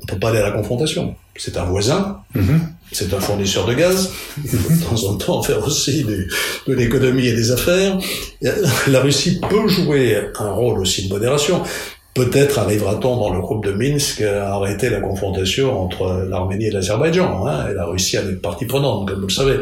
on 0.01 0.07
peut 0.07 0.19
pas 0.19 0.31
aller 0.31 0.39
à 0.39 0.45
la 0.45 0.51
confrontation. 0.53 1.15
C'est 1.37 1.57
un 1.57 1.65
voisin, 1.65 2.19
mm 2.35 2.41
-hmm. 2.41 2.61
c'est 2.93 3.15
un 3.15 3.21
fournisseur 3.21 3.65
de 3.67 3.75
gaz, 3.75 4.11
il 4.45 4.51
faut 4.51 4.73
de 4.73 4.81
temps 4.89 5.03
en 5.11 5.15
temps 5.17 5.43
faire 5.43 5.67
aussi 5.67 6.05
de 6.67 6.73
l'économie 6.75 7.27
et 7.27 7.37
des 7.41 7.51
affaires. 7.51 7.99
La 8.95 9.01
Russie 9.01 9.41
peut 9.51 9.69
jouer 9.69 10.07
un 10.39 10.53
rôle 10.61 10.79
aussi 10.81 11.01
de 11.07 11.11
modération. 11.15 11.63
Peut-être 12.15 12.59
arrivera-t-on 12.59 13.17
dans 13.17 13.33
le 13.33 13.41
groupe 13.41 13.65
de 13.65 13.73
Minsk 13.73 14.21
à 14.21 14.53
arrêter 14.53 14.91
la 14.91 15.01
confrontation 15.01 15.81
entre 15.83 16.27
l'Arménie 16.29 16.67
et 16.67 16.71
l'Azerbaïdjan. 16.71 17.47
Hein, 17.47 17.69
et 17.71 17.75
la 17.75 17.87
Russie 17.87 18.19
a 18.19 18.23
des 18.23 18.35
parties 18.35 18.67
prenantes, 18.67 19.09
comme 19.09 19.21
vous 19.21 19.29
le 19.29 19.33
savez. 19.33 19.57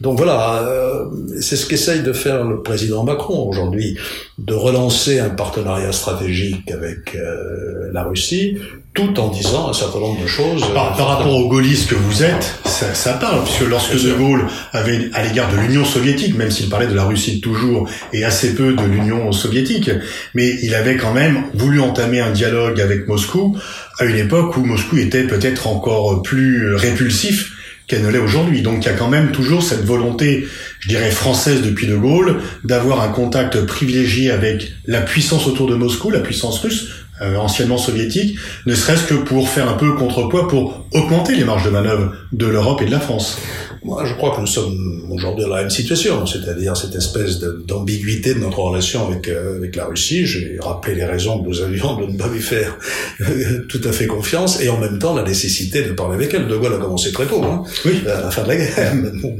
Donc 0.00 0.16
voilà, 0.16 0.62
euh, 0.62 1.06
c'est 1.40 1.56
ce 1.56 1.66
qu'essaye 1.66 2.02
de 2.02 2.12
faire 2.12 2.44
le 2.44 2.62
président 2.62 3.02
Macron 3.02 3.48
aujourd'hui, 3.48 3.98
de 4.38 4.54
relancer 4.54 5.18
un 5.18 5.30
partenariat 5.30 5.90
stratégique 5.90 6.70
avec 6.70 7.16
euh, 7.16 7.90
la 7.92 8.04
Russie, 8.04 8.58
tout 8.94 9.18
en 9.20 9.28
disant 9.28 9.68
un 9.68 9.72
certain 9.72 10.00
nombre 10.00 10.20
de 10.20 10.26
choses. 10.26 10.64
Par, 10.74 10.96
par 10.96 11.06
rapport 11.06 11.34
aux 11.34 11.48
gaullistes 11.48 11.88
que 11.88 11.94
vous 11.94 12.22
êtes, 12.22 12.58
ça, 12.64 12.94
ça 12.94 13.12
parle, 13.14 13.42
puisque 13.44 13.68
lorsque 13.68 13.94
De 13.94 14.12
Gaulle 14.12 14.46
avait, 14.72 15.10
à 15.14 15.24
l'égard 15.24 15.52
de 15.52 15.56
l'Union 15.56 15.84
soviétique, 15.84 16.36
même 16.36 16.50
s'il 16.50 16.68
parlait 16.68 16.86
de 16.86 16.94
la 16.94 17.04
Russie 17.04 17.40
toujours 17.40 17.88
et 18.12 18.24
assez 18.24 18.54
peu 18.54 18.74
de 18.74 18.82
l'Union 18.82 19.30
soviétique, 19.32 19.90
mais 20.34 20.48
il 20.62 20.74
avait 20.74 20.96
quand 20.96 21.12
même 21.12 21.44
voulu 21.54 21.80
entamer 21.88 22.20
un 22.20 22.30
dialogue 22.30 22.80
avec 22.80 23.08
Moscou 23.08 23.58
à 23.98 24.04
une 24.04 24.16
époque 24.16 24.56
où 24.56 24.64
Moscou 24.64 24.98
était 24.98 25.24
peut-être 25.24 25.66
encore 25.66 26.22
plus 26.22 26.74
répulsif 26.74 27.52
qu'elle 27.88 28.02
ne 28.02 28.10
l'est 28.10 28.18
aujourd'hui. 28.18 28.62
Donc 28.62 28.84
il 28.84 28.86
y 28.86 28.90
a 28.90 28.94
quand 28.94 29.08
même 29.08 29.32
toujours 29.32 29.62
cette 29.62 29.84
volonté, 29.84 30.46
je 30.80 30.88
dirais 30.88 31.10
française 31.10 31.62
depuis 31.62 31.86
De 31.86 31.96
Gaulle, 31.96 32.36
d'avoir 32.64 33.00
un 33.00 33.08
contact 33.08 33.64
privilégié 33.66 34.30
avec 34.30 34.72
la 34.86 35.00
puissance 35.00 35.46
autour 35.46 35.66
de 35.66 35.74
Moscou, 35.74 36.10
la 36.10 36.20
puissance 36.20 36.60
russe, 36.60 36.88
euh, 37.20 37.36
anciennement 37.36 37.78
soviétique, 37.78 38.38
ne 38.66 38.74
serait-ce 38.74 39.04
que 39.04 39.14
pour 39.14 39.48
faire 39.48 39.68
un 39.68 39.72
peu 39.72 39.94
contrepoids, 39.94 40.46
pour 40.46 40.86
augmenter 40.92 41.34
les 41.34 41.44
marges 41.44 41.64
de 41.64 41.70
manœuvre 41.70 42.12
de 42.32 42.46
l'Europe 42.46 42.82
et 42.82 42.86
de 42.86 42.90
la 42.90 43.00
France. 43.00 43.38
Moi, 43.84 44.04
je 44.04 44.14
crois 44.14 44.34
que 44.34 44.40
nous 44.40 44.46
sommes 44.46 45.08
aujourd'hui 45.10 45.44
dans 45.44 45.54
la 45.54 45.62
même 45.62 45.70
situation, 45.70 46.26
c'est-à-dire 46.26 46.76
cette 46.76 46.94
espèce 46.94 47.38
d'ambiguïté 47.38 48.34
de, 48.34 48.40
notre 48.40 48.58
relation 48.58 49.06
avec, 49.06 49.28
euh, 49.28 49.56
avec 49.56 49.76
la 49.76 49.86
Russie. 49.86 50.26
J'ai 50.26 50.58
rappelé 50.60 50.96
les 50.96 51.04
raisons 51.04 51.40
que 51.42 51.48
nous 51.48 51.62
avions 51.62 51.96
de 51.96 52.06
ne 52.06 52.18
pas 52.18 52.28
lui 52.28 52.40
faire 52.40 52.76
euh, 53.20 53.64
tout 53.68 53.80
à 53.84 53.92
fait 53.92 54.06
confiance, 54.06 54.60
et 54.60 54.68
en 54.68 54.78
même 54.78 54.98
temps 54.98 55.14
la 55.14 55.22
nécessité 55.22 55.82
de 55.82 55.92
parler 55.92 56.16
avec 56.16 56.34
elle. 56.34 56.48
De 56.48 56.56
Gaulle 56.56 56.74
a 56.74 56.78
commencé 56.78 57.12
très 57.12 57.26
tôt, 57.26 57.42
hein, 57.44 57.62
oui. 57.84 58.02
à 58.06 58.22
la 58.22 58.30
fin 58.30 58.42
de 58.42 58.48
la 58.48 58.56
guerre. 58.56 58.94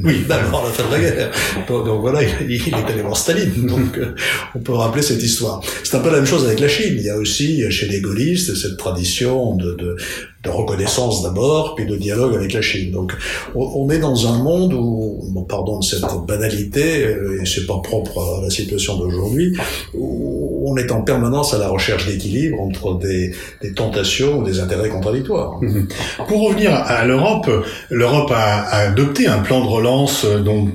Oui, 0.05 0.25
d'abord 0.29 0.65
à 0.65 0.69
la 0.69 0.73
fin 0.73 0.87
de 0.87 0.93
la 0.93 1.01
guerre. 1.01 1.31
Donc, 1.69 1.85
donc 1.85 2.01
voilà, 2.01 2.23
il, 2.23 2.51
il, 2.51 2.69
est 2.69 2.91
allé 2.91 3.03
voir 3.03 3.17
Staline. 3.17 3.67
Donc 3.67 3.99
euh, 3.99 4.15
on 4.55 4.61
peut 4.61 4.73
rappeler 4.73 5.03
cette 5.03 5.23
histoire. 5.23 5.61
C'est 5.83 5.97
un 5.97 6.01
peu 6.01 6.11
la 6.11 6.17
même 6.17 6.27
chose 6.27 6.47
avec 6.47 6.61
la 6.61 6.69
Chine. 6.69 6.95
Il 6.97 7.05
y 7.05 7.11
a 7.11 7.17
aussi 7.17 7.69
chez 7.71 7.87
les 7.87 8.01
gaullistes 8.01 8.55
cette 8.55 8.77
tradition 8.77 9.57
de, 9.57 9.75
de 9.75 9.97
de 10.45 10.51
reconnaissance 10.51 11.23
d'abord, 11.23 11.75
puis 11.75 11.85
de 11.85 11.97
dialogue 11.97 12.35
avec 12.35 12.53
la 12.53 12.63
Chine. 12.63 12.93
Donc, 12.93 13.13
on 13.55 13.91
est 13.91 13.99
dans 13.99 14.27
un 14.29 14.39
monde 14.39 14.73
où, 14.73 15.45
pardon 15.49 15.81
de 15.81 15.85
cette 15.85 16.05
banalité, 16.27 17.03
et 17.03 17.45
c'est 17.45 17.67
pas 17.67 17.79
propre 17.79 18.39
à 18.39 18.43
la 18.43 18.51
situation 18.51 18.97
d'aujourd'hui, 18.99 19.57
où 19.95 20.63
on 20.65 20.77
est 20.77 20.93
en 20.93 21.03
permanence 21.03 21.55
à 21.55 21.59
la 21.59 21.69
recherche 21.69 22.07
d'équilibre 22.07 22.61
entre 22.61 22.99
des, 22.99 23.33
tentations 23.75 24.39
ou 24.39 24.45
des 24.45 24.61
intérêts 24.61 24.91
contradictoires. 24.91 25.59
Mmh. 25.61 25.89
Pour 26.29 26.49
revenir 26.49 26.73
à 26.73 27.05
l'Europe, 27.05 27.51
l'Europe 27.91 28.31
a, 28.31 28.61
a 28.61 28.89
adopté 28.89 29.27
un 29.27 29.39
plan 29.41 29.61
de 29.61 29.69
relance 29.69 30.25
dont 30.25 30.69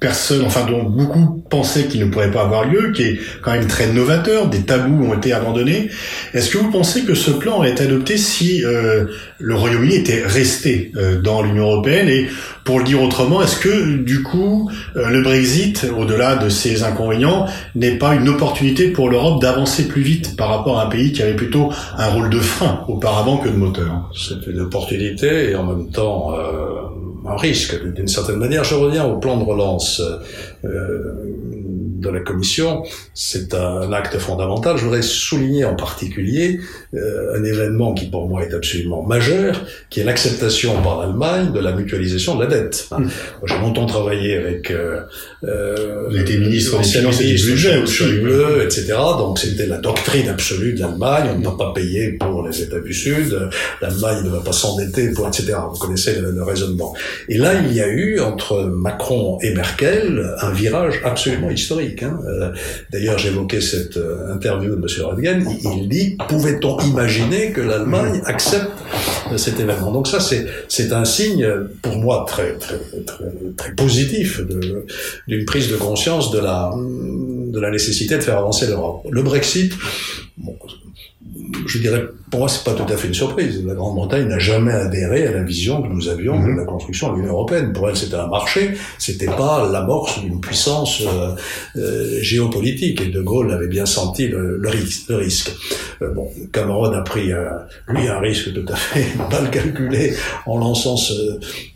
personne, 0.00 0.44
enfin 0.44 0.66
dont 0.66 0.84
beaucoup 0.84 1.44
pensaient 1.50 1.84
qu'il 1.84 2.00
ne 2.00 2.06
pourrait 2.06 2.30
pas 2.30 2.42
avoir 2.42 2.66
lieu, 2.66 2.92
qui 2.92 3.02
est 3.02 3.18
quand 3.42 3.52
même 3.52 3.66
très 3.66 3.92
novateur, 3.92 4.48
des 4.48 4.62
tabous 4.62 5.04
ont 5.04 5.14
été 5.14 5.32
abandonnés. 5.32 5.90
Est-ce 6.34 6.50
que 6.50 6.58
vous 6.58 6.70
pensez 6.70 7.04
que 7.04 7.14
ce 7.14 7.30
plan 7.30 7.56
aurait 7.56 7.72
été 7.72 7.84
adopté 7.84 8.16
si 8.16 8.64
euh, 8.64 9.04
le 9.38 9.54
Royaume-Uni 9.54 9.96
était 9.96 10.22
resté 10.24 10.92
euh, 10.96 11.20
dans 11.20 11.42
l'Union 11.42 11.64
européenne? 11.64 12.08
Et 12.08 12.26
pour 12.64 12.78
le 12.78 12.84
dire 12.84 13.02
autrement, 13.02 13.42
est-ce 13.42 13.56
que 13.56 13.96
du 13.98 14.22
coup 14.22 14.70
euh, 14.96 15.08
le 15.08 15.22
Brexit, 15.22 15.86
au-delà 15.96 16.36
de 16.36 16.48
ses 16.48 16.82
inconvénients, 16.82 17.46
n'est 17.74 17.96
pas 17.98 18.14
une 18.14 18.28
opportunité 18.28 18.88
pour 18.88 19.10
l'Europe 19.10 19.40
d'avancer 19.40 19.88
plus 19.88 20.02
vite 20.02 20.36
par 20.36 20.48
rapport 20.48 20.78
à 20.78 20.86
un 20.86 20.88
pays 20.88 21.12
qui 21.12 21.22
avait 21.22 21.36
plutôt 21.36 21.70
un 21.98 22.08
rôle 22.08 22.30
de 22.30 22.38
frein 22.38 22.82
auparavant 22.88 23.36
que 23.36 23.48
de 23.48 23.56
moteur? 23.56 24.10
C'est 24.16 24.50
une 24.50 24.60
opportunité 24.60 25.50
et 25.50 25.54
en 25.54 25.64
même 25.64 25.90
temps 25.90 26.32
un 27.26 27.36
risque 27.36 27.92
d'une 27.94 28.08
certaine 28.08 28.36
manière. 28.36 28.64
Je 28.64 28.74
reviens 28.74 29.04
au 29.04 29.18
plan 29.18 29.36
de 29.36 29.44
relance. 29.44 30.00
Euh, 30.64 31.12
de 32.00 32.08
la 32.08 32.20
Commission, 32.20 32.82
c'est 33.14 33.54
un 33.54 33.92
acte 33.92 34.18
fondamental. 34.18 34.76
Je 34.76 34.84
voudrais 34.84 35.02
souligner 35.02 35.64
en 35.64 35.74
particulier 35.74 36.60
euh, 36.94 37.38
un 37.38 37.44
événement 37.44 37.94
qui 37.94 38.06
pour 38.06 38.28
moi 38.28 38.44
est 38.44 38.54
absolument 38.54 39.02
majeur, 39.02 39.64
qui 39.90 40.00
est 40.00 40.04
l'acceptation 40.04 40.80
par 40.82 41.00
l'Allemagne 41.00 41.52
de 41.52 41.60
la 41.60 41.72
mutualisation 41.72 42.36
de 42.36 42.44
la 42.44 42.50
dette. 42.50 42.88
Mmh. 42.90 43.06
J'ai 43.44 43.58
longtemps 43.58 43.86
travaillé 43.86 44.36
avec... 44.36 44.70
Euh, 44.70 45.00
euh, 45.44 46.08
ministre 46.38 46.78
des 46.78 46.84
Finances 46.84 47.20
et 47.20 47.34
du 47.34 47.34
budget 47.34 47.82
bleu, 48.20 48.62
etc. 48.64 48.94
Donc 49.18 49.38
c'était 49.38 49.66
la 49.66 49.78
doctrine 49.78 50.28
absolue 50.28 50.74
de 50.74 50.80
l'Allemagne. 50.80 51.30
On 51.34 51.38
ne 51.38 51.44
va 51.44 51.52
pas 51.52 51.72
payer 51.72 52.12
pour 52.12 52.46
les 52.46 52.62
États 52.62 52.80
du 52.80 52.92
Sud. 52.92 53.48
L'Allemagne 53.80 54.24
ne 54.24 54.30
va 54.30 54.40
pas 54.40 54.52
s'endetter 54.52 55.12
pour, 55.12 55.28
etc. 55.28 55.54
Vous 55.70 55.78
connaissez 55.78 56.20
le, 56.20 56.32
le 56.32 56.42
raisonnement. 56.42 56.94
Et 57.28 57.38
là, 57.38 57.54
il 57.54 57.72
y 57.72 57.80
a 57.80 57.88
eu 57.88 58.20
entre 58.20 58.64
Macron 58.64 59.38
et 59.42 59.54
Merkel 59.54 60.34
un 60.40 60.50
virage 60.52 61.00
absolument 61.04 61.50
historique. 61.50 61.85
Hein. 62.02 62.18
Euh, 62.26 62.52
d'ailleurs, 62.90 63.18
j'évoquais 63.18 63.60
cette 63.60 63.96
euh, 63.96 64.32
interview 64.32 64.76
de 64.76 64.76
M. 64.76 65.04
Rodgen. 65.04 65.44
Il 65.62 65.88
dit 65.88 66.16
pouvait-on 66.28 66.78
imaginer 66.80 67.52
que 67.52 67.60
l'Allemagne 67.60 68.20
accepte 68.24 68.72
cet 69.36 69.60
événement? 69.60 69.92
Donc 69.92 70.06
ça, 70.06 70.20
c'est 70.20 70.46
c'est 70.68 70.92
un 70.92 71.04
signe 71.04 71.46
pour 71.82 71.96
moi 71.96 72.24
très 72.28 72.54
très 72.54 72.78
très, 73.06 73.24
très 73.56 73.72
positif 73.74 74.40
d'une 75.26 75.44
prise 75.44 75.70
de 75.70 75.76
conscience 75.76 76.30
de 76.30 76.38
la 76.38 76.72
de 76.76 77.60
la 77.60 77.70
nécessité 77.70 78.16
de 78.16 78.22
faire 78.22 78.38
avancer 78.38 78.66
l'Europe. 78.66 79.06
Le 79.10 79.22
Brexit, 79.22 79.72
bon, 80.36 80.56
je 81.66 81.78
dirais, 81.78 82.04
pour 82.30 82.40
moi, 82.40 82.48
c'est 82.48 82.64
pas 82.64 82.72
tout 82.72 82.90
à 82.92 82.96
fait 82.96 83.08
une 83.08 83.14
surprise. 83.14 83.64
La 83.64 83.74
Grande-Bretagne 83.74 84.26
n'a 84.26 84.38
jamais 84.38 84.72
adhéré 84.72 85.26
à 85.26 85.32
la 85.32 85.42
vision 85.42 85.82
que 85.82 85.88
nous 85.88 86.08
avions 86.08 86.40
de 86.40 86.46
mhm. 86.46 86.56
la 86.56 86.64
construction 86.64 87.12
de 87.12 87.18
l'Union 87.18 87.32
européenne. 87.32 87.72
Pour 87.72 87.88
elle, 87.88 87.96
c'était 87.96 88.16
un 88.16 88.26
marché, 88.26 88.72
c'était 88.98 89.26
pas 89.26 89.68
l'amorce 89.70 90.20
d'une 90.20 90.40
puissance 90.40 91.02
euh, 91.02 91.34
euh, 91.76 92.18
géopolitique. 92.20 93.00
Et 93.00 93.06
De 93.06 93.22
Gaulle 93.22 93.52
avait 93.52 93.68
bien 93.68 93.86
senti 93.86 94.28
le, 94.28 94.58
le, 94.58 94.68
risque. 94.68 95.08
Le 95.08 95.16
risque. 95.16 95.52
Euh, 96.02 96.12
bon, 96.12 96.28
Cameron 96.52 96.92
a 96.92 97.02
pris, 97.02 97.32
euh, 97.32 97.48
lui, 97.88 98.08
un 98.08 98.18
risque 98.18 98.52
tout 98.52 98.72
à 98.72 98.76
fait 98.76 99.06
mal 99.30 99.50
calculé 99.50 100.12
en 100.46 100.58
lançant 100.58 100.96
ce, 100.96 101.12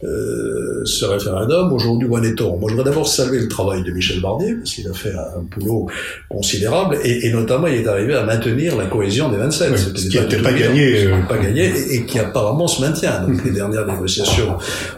euh, 0.05 0.85
ce 0.85 1.05
référendum. 1.05 1.73
Aujourd'hui, 1.73 2.09
où 2.09 2.17
en 2.17 2.23
est-on? 2.23 2.59
Moi, 2.59 2.71
je 2.71 2.77
voudrais 2.77 2.91
d'abord 2.91 3.09
saluer 3.09 3.41
le 3.41 3.49
travail 3.49 3.83
de 3.83 3.91
Michel 3.91 4.21
Barnier, 4.21 4.55
parce 4.55 4.75
qu'il 4.75 4.89
a 4.89 4.93
fait 4.93 5.13
un 5.13 5.43
boulot 5.43 5.87
considérable, 6.29 6.99
et, 7.05 7.27
et 7.27 7.33
notamment, 7.33 7.67
il 7.67 7.77
est 7.77 7.89
arrivé 7.89 8.15
à 8.15 8.25
maintenir 8.25 8.77
la 8.77 8.87
cohésion 8.87 9.31
des 9.31 9.37
27. 9.37 9.80
Ce 9.81 10.09
qui 10.09 10.19
n'était 10.19 10.43
pas, 10.43 10.53
gagné. 10.53 11.07
Euh... 11.07 11.23
Pas 11.29 11.39
gagné 11.39 11.65
et, 11.67 11.97
et, 11.97 12.05
qui 12.05 12.19
apparemment 12.19 12.67
se 12.67 12.81
maintient. 12.81 13.21
Donc 13.21 13.45
les 13.45 13.51
dernières 13.51 13.87
négociations 13.87 14.57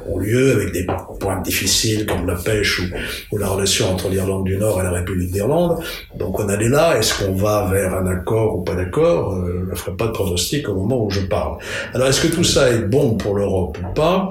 ont 0.08 0.18
lieu 0.18 0.52
avec 0.52 0.72
des 0.72 0.86
points 1.20 1.40
difficiles 1.40 2.06
comme 2.06 2.26
la 2.26 2.34
pêche 2.34 2.80
ou, 2.80 2.84
ou 3.32 3.38
la 3.38 3.48
relation 3.48 3.90
entre 3.90 4.08
l'Irlande 4.08 4.44
du 4.44 4.56
Nord 4.56 4.80
et 4.80 4.84
la 4.84 4.90
République 4.90 5.30
d'Irlande. 5.30 5.78
Donc 6.16 6.38
on 6.40 6.48
allait 6.48 6.68
là. 6.68 6.96
Est-ce 6.98 7.22
qu'on 7.22 7.32
va 7.32 7.68
vers 7.70 7.94
un 7.94 8.06
accord 8.06 8.58
ou 8.58 8.62
pas 8.62 8.74
d'accord 8.74 9.34
euh, 9.34 9.64
Je 9.66 9.70
ne 9.70 9.76
ferai 9.76 9.96
pas 9.96 10.06
de 10.06 10.12
pronostic 10.12 10.68
au 10.68 10.74
moment 10.74 11.04
où 11.04 11.10
je 11.10 11.20
parle. 11.20 11.58
Alors 11.94 12.08
est-ce 12.08 12.20
que 12.20 12.32
tout 12.32 12.44
ça 12.44 12.70
est 12.70 12.82
bon 12.82 13.14
pour 13.14 13.36
l'Europe 13.36 13.78
ou 13.82 13.94
pas? 13.94 14.30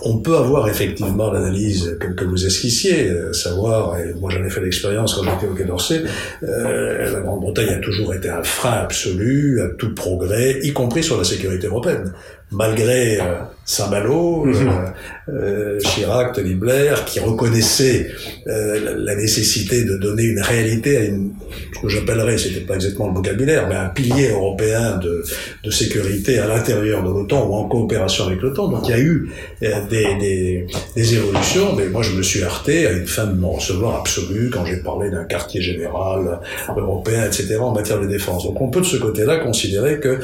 On 0.00 0.18
peut 0.18 0.36
avoir 0.36 0.68
effectivement 0.68 1.30
l'analyse 1.30 1.98
que, 2.00 2.24
vous 2.24 2.46
esquissiez, 2.46 3.10
euh, 3.10 3.32
savoir, 3.32 3.98
et 3.98 4.14
moi 4.14 4.30
j'en 4.30 4.42
ai 4.42 4.50
fait 4.50 4.60
l'expérience 4.60 5.14
quand 5.14 5.22
j'étais 5.24 5.46
au 5.46 5.54
Quai 5.54 5.64
d'Orsay, 5.64 6.02
euh, 6.42 7.12
la 7.12 7.20
Grande-Bretagne 7.20 7.68
a 7.68 7.78
toujours 7.78 8.14
été 8.14 8.30
un 8.30 8.42
frein 8.42 8.72
absolu 8.72 9.60
à 9.60 9.68
tout 9.68 9.94
progrès, 9.94 10.60
y 10.62 10.72
compris 10.72 11.02
sur 11.02 11.18
la 11.18 11.24
sécurité 11.24 11.66
européenne 11.66 12.12
malgré 12.52 13.20
euh, 13.20 13.40
Saint-Malo, 13.64 14.44
mhm. 14.44 14.54
euh, 14.54 15.32
euh, 15.32 15.80
Chirac, 15.80 16.34
Tony 16.34 16.54
Blair, 16.54 17.04
qui 17.04 17.20
reconnaissaient 17.20 18.10
euh, 18.48 18.96
la 18.98 19.14
nécessité 19.14 19.84
de 19.84 19.96
donner 19.96 20.24
une 20.24 20.40
réalité 20.40 20.96
à 20.96 21.04
une, 21.04 21.32
ce 21.74 21.80
que 21.80 21.88
j'appellerais, 21.88 22.38
c'était 22.38 22.60
pas 22.60 22.74
exactement 22.74 23.08
le 23.08 23.14
vocabulaire, 23.14 23.68
mais 23.68 23.76
un 23.76 23.88
pilier 23.88 24.30
européen 24.30 24.98
de, 24.98 25.24
de 25.62 25.70
sécurité 25.70 26.38
à 26.38 26.48
l'intérieur 26.48 27.04
de 27.04 27.08
l'OTAN 27.08 27.48
ou 27.48 27.54
en 27.54 27.68
coopération 27.68 28.26
avec 28.26 28.42
l'OTAN. 28.42 28.68
Donc 28.68 28.88
il 28.88 28.90
y 28.90 28.94
a 28.94 29.00
eu 29.00 29.30
des, 29.60 30.16
des, 30.18 30.66
des, 30.96 31.14
évolutions, 31.14 31.76
mais 31.76 31.86
moi 31.88 32.02
je 32.02 32.16
me 32.16 32.22
suis 32.22 32.42
heurté 32.42 32.86
à 32.86 32.92
une 32.92 33.06
fin 33.06 33.26
de 33.26 33.38
non-recevoir 33.38 34.00
absolue 34.00 34.50
quand 34.50 34.64
j'ai 34.64 34.78
parlé 34.78 35.10
d'un 35.10 35.24
quartier 35.24 35.62
général 35.62 36.40
européen, 36.76 37.24
etc., 37.26 37.58
en 37.60 37.72
matière 37.72 38.00
de 38.00 38.06
défense. 38.06 38.44
Donc 38.44 38.60
on 38.60 38.70
peut 38.70 38.80
de 38.80 38.86
ce 38.86 38.96
côté-là 38.96 39.38
considérer 39.38 40.00
que 40.00 40.18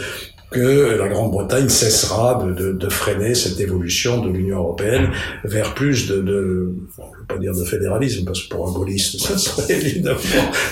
que 0.51 0.97
la 0.97 1.09
Grande-Bretagne 1.09 1.69
cessera 1.69 2.43
de, 2.43 2.53
de, 2.53 2.73
de, 2.73 2.89
freiner 2.89 3.35
cette 3.35 3.61
évolution 3.61 4.25
de 4.25 4.31
l'Union 4.31 4.59
européenne 4.59 5.11
vers 5.45 5.75
plus 5.75 6.09
de, 6.09 6.21
de 6.21 6.73
bon, 6.97 7.05
je 7.05 7.17
ne 7.17 7.21
veux 7.21 7.27
pas 7.27 7.39
dire 7.39 7.55
de 7.55 7.65
fédéralisme, 7.65 8.25
parce 8.25 8.43
que 8.43 8.49
pour 8.49 8.67
un 8.67 8.73
gaulliste, 8.73 9.21
ça 9.21 9.37
serait 9.37 9.75
évidemment 9.75 10.19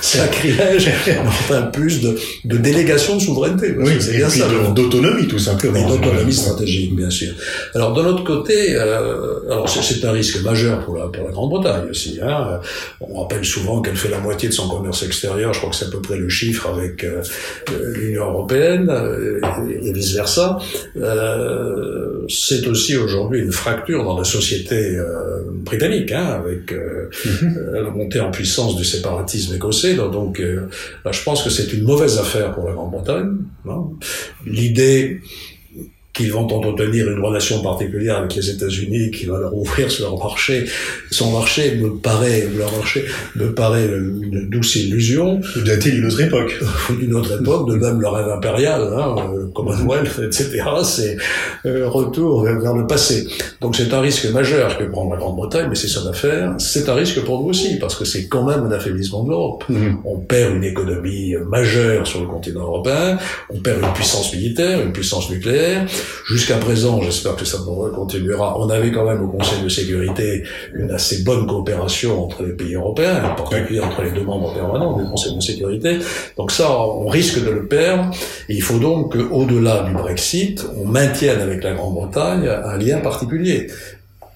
sacrilège, 0.00 0.90
enfin 1.26 1.62
plus 1.62 2.00
de, 2.00 2.16
de 2.44 2.56
délégation 2.56 3.16
de 3.16 3.20
souveraineté. 3.20 3.74
Oui, 3.78 3.92
c'est 4.00 4.16
bien 4.16 4.30
ça. 4.30 4.46
D'autonomie, 4.74 5.28
tout 5.28 5.38
simplement. 5.38 5.86
D'autonomie 5.86 6.32
stratégique, 6.32 6.96
bien 6.96 7.10
sûr. 7.10 7.34
Alors, 7.74 7.92
de 7.92 8.02
l'autre 8.02 8.24
côté, 8.24 8.76
euh, 8.76 9.40
alors 9.50 9.68
c'est 9.68 10.04
un 10.04 10.12
risque 10.12 10.42
majeur 10.42 10.84
pour 10.86 10.96
la, 10.96 11.08
pour 11.08 11.24
la 11.24 11.32
Grande-Bretagne 11.32 11.90
aussi. 11.90 12.18
Hein. 12.22 12.60
On 13.00 13.20
rappelle 13.20 13.44
souvent 13.44 13.82
qu'elle 13.82 13.96
fait 13.96 14.08
la 14.08 14.20
moitié 14.20 14.48
de 14.48 14.54
son 14.54 14.68
commerce 14.68 15.02
extérieur, 15.02 15.52
je 15.52 15.58
crois 15.58 15.70
que 15.70 15.76
c'est 15.76 15.86
à 15.86 15.90
peu 15.90 16.00
près 16.00 16.16
le 16.16 16.30
chiffre 16.30 16.66
avec 16.68 17.04
euh, 17.04 17.22
l'Union 17.94 18.30
européenne. 18.30 18.88
Euh, 18.88 19.40
et 19.70 19.92
vice 19.92 20.14
versa. 20.14 20.58
Euh, 20.96 22.24
c'est 22.28 22.66
aussi 22.66 22.96
aujourd'hui 22.96 23.40
une 23.40 23.52
fracture 23.52 24.04
dans 24.04 24.18
la 24.18 24.24
société 24.24 24.96
euh, 24.96 25.40
britannique, 25.50 26.12
hein, 26.12 26.26
avec 26.26 26.72
euh, 26.72 27.10
mm-hmm. 27.24 27.70
la 27.72 27.90
montée 27.90 28.20
en 28.20 28.30
puissance 28.30 28.76
du 28.76 28.84
séparatisme 28.84 29.54
écossais. 29.54 29.94
Donc, 29.94 30.38
là, 31.04 31.12
je 31.12 31.22
pense 31.22 31.42
que 31.42 31.50
c'est 31.50 31.72
une 31.72 31.84
mauvaise 31.84 32.18
affaire 32.18 32.52
pour 32.52 32.66
la 32.68 32.74
Grande-Bretagne. 32.74 33.36
L'idée 34.46 35.20
qu'ils 36.16 36.32
vont 36.32 36.46
entretenir 36.46 37.10
une 37.10 37.20
relation 37.20 37.62
particulière 37.62 38.18
avec 38.18 38.34
les 38.34 38.50
États-Unis, 38.50 39.10
qui 39.10 39.26
va 39.26 39.38
leur 39.38 39.54
ouvrir 39.54 39.90
sur 39.90 40.08
leur 40.08 40.18
marché. 40.18 40.64
Son 41.10 41.30
marché 41.30 41.76
me 41.76 41.90
paraît, 41.90 42.48
leur 42.56 42.72
marché 42.72 43.04
me 43.34 43.52
paraît 43.52 43.86
une 43.86 44.48
douce 44.48 44.76
illusion. 44.76 45.40
Daté 45.64 45.90
d'une 45.90 46.06
autre 46.06 46.20
époque? 46.20 46.58
d'une 46.98 47.14
autre 47.14 47.40
époque, 47.40 47.68
de 47.68 47.74
même 47.76 48.00
le 48.00 48.08
rêve 48.08 48.28
impérial, 48.28 48.82
hein, 48.96 49.16
euh, 49.34 49.46
Commonwealth, 49.54 50.18
etc. 50.24 50.64
C'est 50.84 51.16
euh, 51.66 51.88
retour 51.88 52.44
vers 52.44 52.74
le 52.74 52.86
passé. 52.86 53.26
Donc 53.60 53.76
c'est 53.76 53.92
un 53.92 54.00
risque 54.00 54.30
majeur 54.32 54.78
que 54.78 54.84
prend 54.84 55.10
la 55.10 55.18
Grande-Bretagne, 55.18 55.66
mais 55.68 55.74
c'est 55.74 55.88
son 55.88 56.08
affaire. 56.08 56.54
C'est 56.58 56.88
un 56.88 56.94
risque 56.94 57.20
pour 57.24 57.42
nous 57.42 57.50
aussi, 57.50 57.78
parce 57.78 57.94
que 57.94 58.04
c'est 58.04 58.26
quand 58.26 58.44
même 58.44 58.64
un 58.64 58.72
affaiblissement 58.72 59.24
de 59.24 59.30
l'Europe. 59.30 59.64
Mm-hmm. 59.70 59.96
On 60.04 60.18
perd 60.18 60.54
une 60.54 60.64
économie 60.64 61.34
majeure 61.46 62.06
sur 62.06 62.20
le 62.20 62.26
continent 62.26 62.62
européen, 62.62 63.18
on 63.50 63.58
perd 63.58 63.82
une 63.82 63.92
puissance 63.92 64.32
militaire, 64.32 64.80
une 64.80 64.92
puissance 64.92 65.30
nucléaire, 65.30 65.86
Jusqu'à 66.26 66.56
présent, 66.56 67.00
j'espère 67.02 67.36
que 67.36 67.44
ça 67.44 67.58
continuera, 67.94 68.58
on 68.58 68.68
avait 68.68 68.90
quand 68.90 69.04
même 69.04 69.22
au 69.22 69.28
Conseil 69.28 69.62
de 69.62 69.68
sécurité 69.68 70.42
une 70.74 70.90
assez 70.90 71.22
bonne 71.22 71.46
coopération 71.46 72.24
entre 72.24 72.42
les 72.42 72.52
pays 72.52 72.74
européens, 72.74 73.22
en 73.24 73.34
particulier 73.34 73.80
entre 73.80 74.02
les 74.02 74.10
deux 74.10 74.24
membres 74.24 74.52
permanents 74.52 74.96
du 74.96 75.04
Conseil 75.08 75.34
de 75.34 75.40
sécurité. 75.40 75.98
Donc 76.36 76.50
ça, 76.50 76.70
on 76.78 77.06
risque 77.06 77.44
de 77.44 77.50
le 77.50 77.66
perdre. 77.66 78.10
Il 78.48 78.62
faut 78.62 78.78
donc 78.78 79.16
qu'au-delà 79.16 79.82
du 79.82 79.92
Brexit, 79.94 80.66
on 80.76 80.84
maintienne 80.84 81.40
avec 81.40 81.62
la 81.62 81.74
Grande-Bretagne 81.74 82.48
un 82.48 82.76
lien 82.76 82.98
particulier 82.98 83.68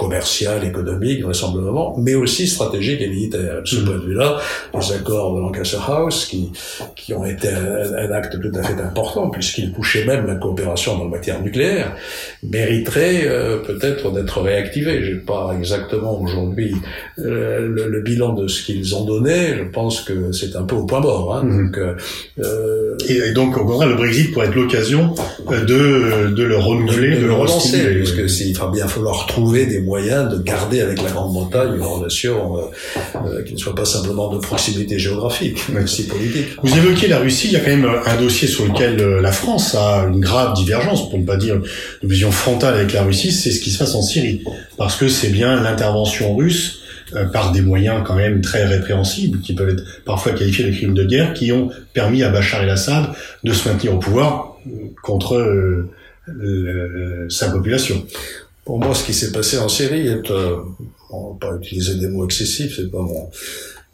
commercial, 0.01 0.65
économique, 0.65 1.23
vraisemblablement, 1.23 1.95
mais 1.99 2.15
aussi 2.15 2.47
stratégique 2.47 3.03
et 3.03 3.09
militaire. 3.09 3.61
De 3.61 3.67
ce 3.67 3.77
mm. 3.77 3.85
point 3.85 3.99
de 3.99 4.07
vue-là, 4.07 4.39
les 4.73 4.93
accords 4.93 5.35
de 5.35 5.41
Lancaster 5.41 5.77
House, 5.87 6.25
qui, 6.25 6.51
qui 6.97 7.13
ont 7.13 7.27
été 7.27 7.49
un, 7.49 8.11
acte 8.11 8.41
tout 8.41 8.59
à 8.59 8.63
fait 8.63 8.81
important, 8.81 9.29
puisqu'ils 9.29 9.73
touchaient 9.73 10.07
même 10.07 10.27
la 10.27 10.37
coopération 10.37 10.97
dans 10.97 11.05
le 11.05 11.11
matière 11.11 11.43
nucléaire, 11.43 11.95
mériteraient 12.43 13.27
euh, 13.27 13.59
peut-être 13.59 14.11
d'être 14.11 14.41
réactivés. 14.41 15.05
J'ai 15.05 15.17
pas 15.17 15.55
exactement 15.59 16.19
aujourd'hui 16.19 16.75
euh, 17.19 17.69
le, 17.69 18.01
bilan 18.01 18.33
de 18.33 18.49
ce 18.49 18.65
qu'ils 18.65 18.95
ont 18.97 19.05
donné. 19.05 19.55
Je 19.59 19.65
pense 19.65 20.01
que 20.01 20.33
c'est 20.33 20.57
un 20.57 20.63
peu 20.63 20.77
au 20.77 20.87
point 20.87 21.01
mort. 21.01 21.37
Hein. 21.37 21.45
Mm. 21.45 21.67
Donc, 21.67 21.79
euh, 21.79 22.97
et, 23.07 23.33
donc, 23.33 23.59
au 23.59 23.67
contraire, 23.67 23.91
le 23.91 23.97
Brexit 23.97 24.33
pourrait 24.33 24.47
être 24.47 24.55
l'occasion 24.55 25.15
de, 25.51 26.31
de 26.31 26.43
le 26.43 26.57
renouveler, 26.57 27.19
de, 27.19 27.27
le 27.27 27.35
relancer, 27.35 27.99
parce 27.99 28.13
que 28.13 28.27
il 28.43 28.57
va 28.57 28.69
bien 28.69 28.89
falloir 28.89 29.27
trouver 29.27 29.67
des 29.67 29.81
moyen 29.91 30.23
de 30.23 30.39
garder 30.39 30.81
avec 30.83 31.03
la 31.03 31.11
Grande-Bretagne 31.11 31.75
une 31.75 31.83
relation 31.83 32.57
euh, 32.57 32.61
euh, 33.17 33.43
qui 33.43 33.55
ne 33.55 33.59
soit 33.59 33.75
pas 33.75 33.85
simplement 33.85 34.33
de 34.33 34.39
proximité 34.39 35.01
géographique, 35.01 35.65
mais 35.73 35.83
aussi 35.83 36.07
politique. 36.07 36.47
Vous 36.63 36.79
évoquez 36.79 37.09
la 37.09 37.19
Russie, 37.19 37.49
il 37.49 37.55
y 37.55 37.57
a 37.57 37.61
quand 37.61 37.77
même 37.77 37.91
un 38.07 38.17
dossier 38.17 38.47
sur 38.47 38.65
lequel 38.67 39.01
euh, 39.01 39.21
la 39.21 39.33
France 39.33 39.75
a 39.75 40.07
une 40.07 40.21
grave 40.21 40.55
divergence, 40.55 41.11
pour 41.11 41.19
ne 41.19 41.25
pas 41.25 41.37
dire 41.37 41.57
une 41.57 42.09
vision 42.09 42.31
frontale 42.31 42.75
avec 42.75 42.93
la 42.93 43.03
Russie, 43.03 43.33
c'est 43.33 43.51
ce 43.51 43.59
qui 43.59 43.71
se 43.71 43.79
passe 43.79 43.97
en 43.97 44.03
Syrie. 44.03 44.45
Parce 44.79 44.95
que 44.95 45.09
c'est 45.09 45.31
bien 45.31 45.61
l'intervention 45.61 46.37
russe 46.37 46.83
par 47.33 47.51
des 47.51 47.61
moyens 47.61 48.05
quand 48.07 48.15
même 48.15 48.41
très 48.41 48.65
répréhensibles, 48.65 49.41
qui 49.41 49.55
peuvent 49.55 49.71
être 49.71 49.83
parfois 50.05 50.31
qualifiés 50.31 50.65
de 50.65 50.71
crimes 50.71 50.95
de 50.95 51.05
guerre, 51.05 51.35
qui 51.35 51.51
ont 51.51 51.69
permis 51.93 52.23
à 52.23 52.29
Bachar 52.29 52.63
el-Assad 52.63 53.07
de 53.43 53.53
se 53.53 53.69
maintenir 53.69 53.93
au 53.97 53.99
pouvoir 53.99 54.55
contre 55.03 55.89
sa 57.29 57.51
population. 57.51 58.07
Pour 58.71 58.79
moi, 58.79 58.95
ce 58.95 59.03
qui 59.03 59.15
s'est 59.15 59.33
passé 59.33 59.59
en 59.59 59.69
Syrie 59.69 60.07
est, 60.07 60.31
euh, 60.31 60.59
on 61.11 61.33
va 61.33 61.39
pas 61.41 61.57
utiliser 61.57 61.97
des 61.97 62.07
mots 62.07 62.25
excessifs, 62.25 62.77
c'est 62.77 62.89
pas 62.89 63.01
mon, 63.01 63.29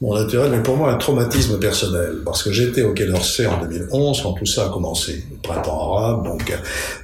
mon 0.02 0.14
naturel, 0.14 0.50
mais 0.50 0.62
pour 0.62 0.76
moi 0.76 0.92
un 0.92 0.99
traumatisme 0.99 1.59
personnel, 1.59 2.16
parce 2.26 2.42
que 2.42 2.52
j'étais 2.52 2.83
au 2.83 2.92
Quai 2.92 3.06
d'Orsay 3.06 3.47
en 3.47 3.59
2011 3.62 4.21
quand 4.23 4.35
tout 4.35 4.45
ça 4.45 4.66
a 4.66 4.68
commencé, 4.68 5.25
le 5.30 5.38
printemps 5.38 5.95
arabe, 5.95 6.26
donc 6.26 6.52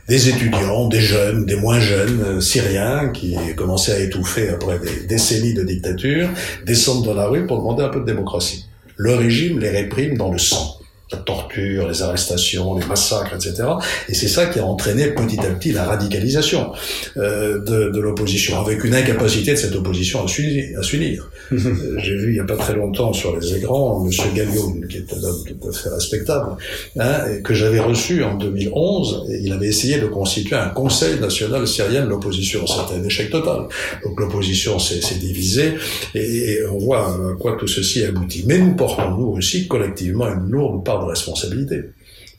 des 0.06 0.28
étudiants, 0.28 0.88
des 0.88 1.00
jeunes, 1.00 1.46
des 1.46 1.56
moins 1.56 1.80
jeunes, 1.80 2.22
euh, 2.22 2.40
syriens, 2.42 3.08
qui 3.08 3.38
commençaient 3.56 3.92
à 3.92 4.00
étouffer 4.00 4.50
après 4.50 4.78
des 4.78 5.06
décennies 5.06 5.54
de 5.54 5.62
dictature, 5.62 6.28
descendent 6.66 7.06
dans 7.06 7.14
la 7.14 7.26
rue 7.26 7.46
pour 7.46 7.56
demander 7.56 7.84
un 7.84 7.88
peu 7.88 8.00
de 8.00 8.04
démocratie. 8.04 8.66
Le 8.98 9.14
régime 9.14 9.60
les 9.60 9.70
réprime 9.70 10.18
dans 10.18 10.30
le 10.30 10.36
sang 10.36 10.76
la 11.12 11.18
torture, 11.18 11.88
les 11.88 12.02
arrestations, 12.02 12.76
les 12.78 12.86
massacres, 12.86 13.34
etc. 13.34 13.64
Et 14.08 14.14
c'est 14.14 14.28
ça 14.28 14.46
qui 14.46 14.58
a 14.58 14.64
entraîné 14.64 15.08
petit 15.08 15.40
à 15.40 15.50
petit 15.50 15.72
la 15.72 15.84
radicalisation 15.84 16.72
euh, 17.16 17.58
de, 17.60 17.90
de 17.90 18.00
l'opposition, 18.00 18.58
avec 18.60 18.84
une 18.84 18.94
incapacité 18.94 19.52
de 19.52 19.56
cette 19.56 19.74
opposition 19.74 20.24
à 20.24 20.28
s'unir. 20.28 20.78
À 20.78 20.82
s'unir. 20.82 21.28
Euh, 21.52 21.98
J'ai 21.98 22.16
vu 22.16 22.28
il 22.30 22.34
n'y 22.34 22.40
a 22.40 22.44
pas 22.44 22.56
très 22.56 22.74
longtemps 22.74 23.12
sur 23.12 23.36
les 23.38 23.54
écrans 23.54 24.00
Monsieur 24.04 24.30
Gallion, 24.34 24.74
qui 24.88 24.96
est 24.98 25.12
un 25.12 25.22
homme 25.22 25.42
tout 25.46 25.68
à 25.68 25.72
fait 25.72 25.88
respectable, 25.90 26.56
hein, 26.98 27.40
que 27.44 27.52
j'avais 27.54 27.78
reçu 27.80 28.24
en 28.24 28.34
2011. 28.36 29.26
Et 29.30 29.40
il 29.44 29.52
avait 29.52 29.68
essayé 29.68 29.98
de 29.98 30.06
constituer 30.06 30.56
un 30.56 30.68
Conseil 30.68 31.20
national 31.20 31.66
syrien 31.68 32.04
de 32.04 32.08
l'opposition. 32.08 32.66
C'était 32.66 32.98
un 33.00 33.04
échec 33.04 33.30
total. 33.30 33.66
Donc 34.04 34.18
l'opposition 34.18 34.78
s'est 34.78 35.00
divisée 35.20 35.74
et, 36.14 36.20
et 36.52 36.66
on 36.66 36.78
voit 36.78 37.06
à 37.08 37.36
quoi 37.38 37.56
tout 37.58 37.66
ceci 37.68 38.02
aboutit. 38.04 38.44
Mais 38.46 38.58
nous 38.58 38.74
portons 38.74 39.10
nous 39.16 39.26
aussi 39.36 39.68
collectivement 39.68 40.26
une 40.26 40.48
lourde 40.50 40.84
part 40.84 41.01
de 41.02 41.10
responsabilité. 41.10 41.82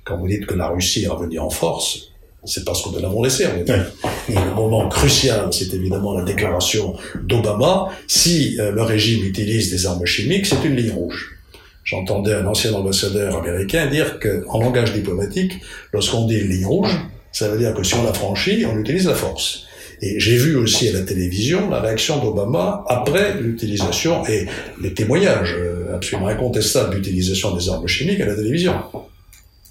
Quand 0.03 0.17
vous 0.17 0.27
dites 0.27 0.45
que 0.45 0.55
la 0.55 0.67
Russie 0.67 1.03
est 1.03 1.07
revenue 1.07 1.39
en 1.39 1.49
force, 1.49 2.09
c'est 2.45 2.65
parce 2.65 2.81
que 2.81 2.89
nous 2.89 2.99
l'avons 2.99 3.23
laissé. 3.23 3.45
En. 3.45 3.51
Et 4.29 4.35
le 4.35 4.53
moment 4.55 4.89
crucial, 4.89 5.47
c'est 5.51 5.73
évidemment 5.73 6.13
la 6.13 6.23
déclaration 6.23 6.95
d'Obama. 7.21 7.89
Si 8.07 8.59
euh, 8.59 8.71
le 8.71 8.81
régime 8.81 9.23
utilise 9.23 9.71
des 9.71 9.85
armes 9.85 10.05
chimiques, 10.05 10.45
c'est 10.45 10.63
une 10.65 10.75
ligne 10.75 10.91
rouge. 10.91 11.37
J'entendais 11.83 12.33
un 12.33 12.45
ancien 12.45 12.73
ambassadeur 12.73 13.37
américain 13.37 13.87
dire 13.87 14.19
qu'en 14.19 14.59
langage 14.59 14.93
diplomatique, 14.93 15.53
lorsqu'on 15.91 16.25
dit 16.25 16.39
ligne 16.41 16.65
rouge, 16.65 16.97
ça 17.31 17.49
veut 17.49 17.57
dire 17.57 17.73
que 17.73 17.83
si 17.83 17.93
on 17.95 18.03
la 18.03 18.13
franchit, 18.13 18.65
on 18.65 18.77
utilise 18.77 19.07
la 19.07 19.15
force. 19.15 19.65
Et 20.05 20.19
j'ai 20.19 20.35
vu 20.35 20.57
aussi 20.57 20.89
à 20.89 20.91
la 20.91 20.99
télévision 20.99 21.69
la 21.69 21.79
réaction 21.79 22.21
d'Obama 22.21 22.83
après 22.89 23.39
l'utilisation 23.39 24.27
et 24.27 24.47
les 24.81 24.93
témoignages 24.93 25.55
euh, 25.57 25.95
absolument 25.95 26.27
incontestables 26.27 26.95
d'utilisation 26.95 27.55
des 27.55 27.69
armes 27.69 27.87
chimiques 27.87 28.19
à 28.19 28.25
la 28.25 28.35
télévision. 28.35 28.73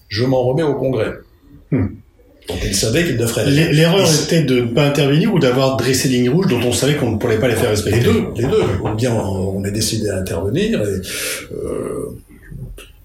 Je 0.08 0.24
m'en 0.24 0.42
remets 0.42 0.62
au 0.62 0.74
Congrès. 0.74 1.12
Hmm. 1.70 1.88
Donc 2.48 2.58
il 2.64 2.74
savait 2.74 3.04
qu'il 3.04 3.18
devrait. 3.18 3.44
L'erreur 3.50 4.08
était 4.24 4.42
de 4.42 4.62
ne 4.62 4.66
pas 4.68 4.86
intervenir 4.86 5.34
ou 5.34 5.38
d'avoir 5.38 5.76
dressé 5.76 6.08
ligne 6.08 6.30
rouge 6.30 6.46
dont 6.48 6.62
on 6.62 6.72
savait 6.72 6.96
qu'on 6.96 7.10
ne 7.10 7.18
pourrait 7.18 7.38
pas 7.38 7.48
les 7.48 7.54
faire 7.54 7.68
respecter. 7.68 8.00
Les 8.00 8.04
deux, 8.04 8.24
les 8.34 8.44
deux. 8.44 8.64
Ou 8.84 8.94
bien 8.96 9.14
on, 9.14 9.62
est 9.64 9.70
décidé 9.70 10.08
à 10.08 10.16
intervenir 10.16 10.80
et 10.82 11.54
euh, 11.54 12.16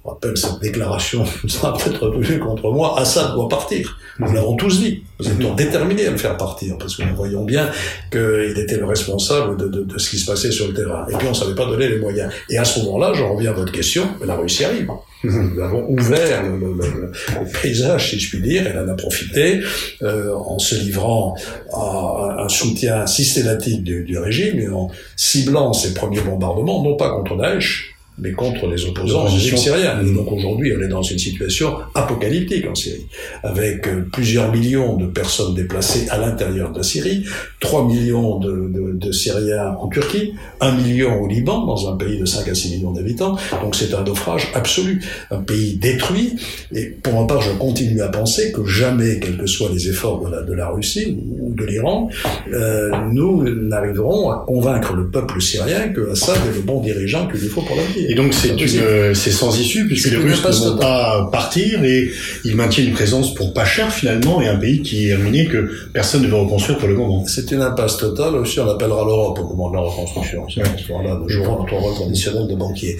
je 0.08 0.12
rappelle 0.12 0.38
cette 0.38 0.60
déclaration 0.62 1.26
sera 1.48 1.78
peut-être 1.78 2.08
retenue 2.08 2.40
contre 2.40 2.72
moi. 2.72 3.00
Assad 3.00 3.34
doit 3.34 3.50
partir. 3.50 4.00
Nous 4.20 4.32
l'avons 4.32 4.56
tous 4.56 4.80
dit. 4.80 5.04
Nous 5.20 5.30
étions 5.30 5.54
déterminés 5.54 6.08
à 6.08 6.12
le 6.12 6.18
faire 6.18 6.38
partir 6.38 6.78
parce 6.78 6.96
que 6.96 7.04
nous 7.04 7.16
voyons 7.16 7.44
bien 7.44 7.70
qu'il 8.12 8.58
était 8.58 8.78
le 8.78 8.86
responsable 8.86 9.58
de, 9.58 9.68
de, 9.68 9.84
de, 9.84 9.98
ce 9.98 10.10
qui 10.10 10.18
se 10.18 10.30
passait 10.30 10.52
sur 10.52 10.68
le 10.68 10.74
terrain. 10.74 11.06
Et 11.12 11.18
puis 11.18 11.28
on 11.28 11.34
savait 11.34 11.56
pas 11.56 11.66
donner 11.66 11.90
les 11.90 12.00
moyens. 12.00 12.32
Et 12.50 12.58
à 12.58 12.64
ce 12.64 12.80
moment-là, 12.82 13.14
je 13.14 13.24
reviens 13.24 13.52
à 13.52 13.54
votre 13.54 13.72
question, 13.72 14.08
la 14.26 14.36
Russie 14.36 14.64
arrive. 14.64 14.90
Nous 15.24 15.60
avons 15.62 15.90
ouvert 15.90 16.44
le, 16.44 16.58
le, 16.58 16.74
le, 16.74 17.12
le, 17.12 17.62
paysage, 17.62 18.12
si 18.12 18.20
je 18.20 18.30
puis 18.30 18.40
dire, 18.40 18.68
elle 18.68 18.78
en 18.78 18.88
a 18.88 18.94
profité 18.94 19.62
euh, 20.04 20.34
en 20.36 20.60
se 20.60 20.76
livrant 20.76 21.36
à 21.74 22.44
un 22.44 22.50
soutien 22.50 23.08
systématique 23.08 23.84
du, 23.84 24.04
du 24.04 24.18
régime 24.20 24.60
et 24.60 24.70
en 24.70 24.90
ciblant 25.16 25.74
ses 25.74 25.96
premiers 25.96 26.22
bombardements, 26.22 26.84
non 26.84 26.96
pas 26.96 27.10
contre 27.10 27.36
Daesh, 27.36 27.97
mais 28.18 28.32
contre 28.32 28.68
les 28.68 28.86
opposants 28.86 29.26
régime 29.26 29.58
syrien. 29.58 30.02
Et 30.02 30.14
donc 30.14 30.32
aujourd'hui, 30.32 30.74
on 30.78 30.82
est 30.82 30.88
dans 30.88 31.02
une 31.02 31.20
situation 31.20 31.76
apocalyptique 31.94 32.66
en 32.68 32.76
Syrie, 32.76 33.08
avec 33.44 33.88
euh, 33.88 34.08
plusieurs 34.12 34.52
millions 34.52 34.98
de 34.98 35.06
personnes 35.06 35.54
déplacées 35.54 36.08
à 36.10 36.18
l'intérieur 36.18 36.72
de 36.72 36.78
la 36.78 36.84
Syrie, 36.84 37.26
3 37.60 37.88
millions 37.88 38.40
de, 38.40 38.52
de, 38.52 38.92
de, 38.94 39.12
Syriens 39.12 39.76
en 39.80 39.88
Turquie, 39.88 40.34
1 40.62 40.72
million 40.74 41.22
au 41.22 41.28
Liban, 41.28 41.66
dans 41.66 41.92
un 41.92 41.96
pays 41.96 42.20
de 42.20 42.26
5 42.26 42.48
à 42.48 42.56
6 42.56 42.76
millions 42.76 42.92
d'habitants. 42.92 43.38
Donc 43.62 43.76
c'est 43.76 43.94
un 43.94 44.04
naufrage 44.04 44.48
absolu, 44.54 45.04
un 45.32 45.42
pays 45.42 45.78
détruit. 45.78 46.36
Et 46.74 46.86
pour 46.86 47.20
ma 47.20 47.28
part, 47.28 47.42
je 47.42 47.52
continue 47.52 48.02
à 48.02 48.10
penser 48.10 48.52
que 48.52 48.66
jamais, 48.66 49.20
quels 49.20 49.38
que 49.38 49.48
soient 49.48 49.70
les 49.72 49.90
efforts 49.90 50.26
de 50.26 50.32
la, 50.32 50.42
de 50.42 50.54
la 50.54 50.70
Russie 50.70 51.18
ou 51.40 51.54
de 51.54 51.66
l'Iran, 51.66 52.10
euh, 52.52 52.90
nous 53.12 53.44
n'arriverons 53.44 54.30
à 54.32 54.44
convaincre 54.48 54.94
le 54.94 55.10
peuple 55.10 55.42
syrien 55.42 55.90
que 55.90 56.12
Assad 56.12 56.38
est 56.50 56.56
le 56.56 56.62
bon 56.62 56.82
dirigeant 56.82 57.28
qu'il 57.28 57.40
lui 57.40 57.48
faut 57.48 57.62
pour 57.62 57.76
l'avenir. 57.76 58.07
Et 58.08 58.16
donc 58.16 58.34
c'est 58.34 58.50
une, 58.60 59.14
c'est 59.14 59.32
sans 59.32 59.58
issue 59.60 59.86
puisque 59.86 60.10
les 60.10 60.18
Russes 60.18 60.44
ne 60.44 60.70
vont 60.70 60.78
pas 60.78 61.30
partir 61.32 61.84
et 61.84 62.10
ils 62.46 62.56
maintiennent 62.56 62.88
une 62.88 62.94
présence 62.94 63.34
pour 63.34 63.54
pas 63.54 63.66
cher 63.66 63.92
finalement 63.94 64.42
et 64.42 64.48
un 64.48 64.56
pays 64.56 64.82
qui 64.82 65.10
est 65.10 65.16
ruiné 65.16 65.46
que 65.46 65.70
personne 65.92 66.24
ne 66.24 66.28
veut 66.28 66.36
reconstruire 66.36 66.78
pour 66.78 66.88
le 66.88 66.96
moment. 66.96 67.26
C'est 67.26 67.52
une 67.52 67.62
impasse 67.62 67.98
totale. 67.98 68.36
Aussi, 68.36 68.60
on 68.62 68.70
appellera 68.70 69.04
l'Europe 69.04 69.40
au 69.40 69.44
moment 69.44 69.70
de 69.70 69.76
la 69.76 69.82
reconstruction. 69.82 70.46
C'est 70.50 70.62
ouais. 70.62 71.04
là 71.04 71.20
nous 71.22 71.28
jouerons 71.28 71.60
notre 71.60 71.76
rôle 71.76 71.96
conditionnel 71.96 72.48
de 72.48 72.56
banquier. 72.56 72.98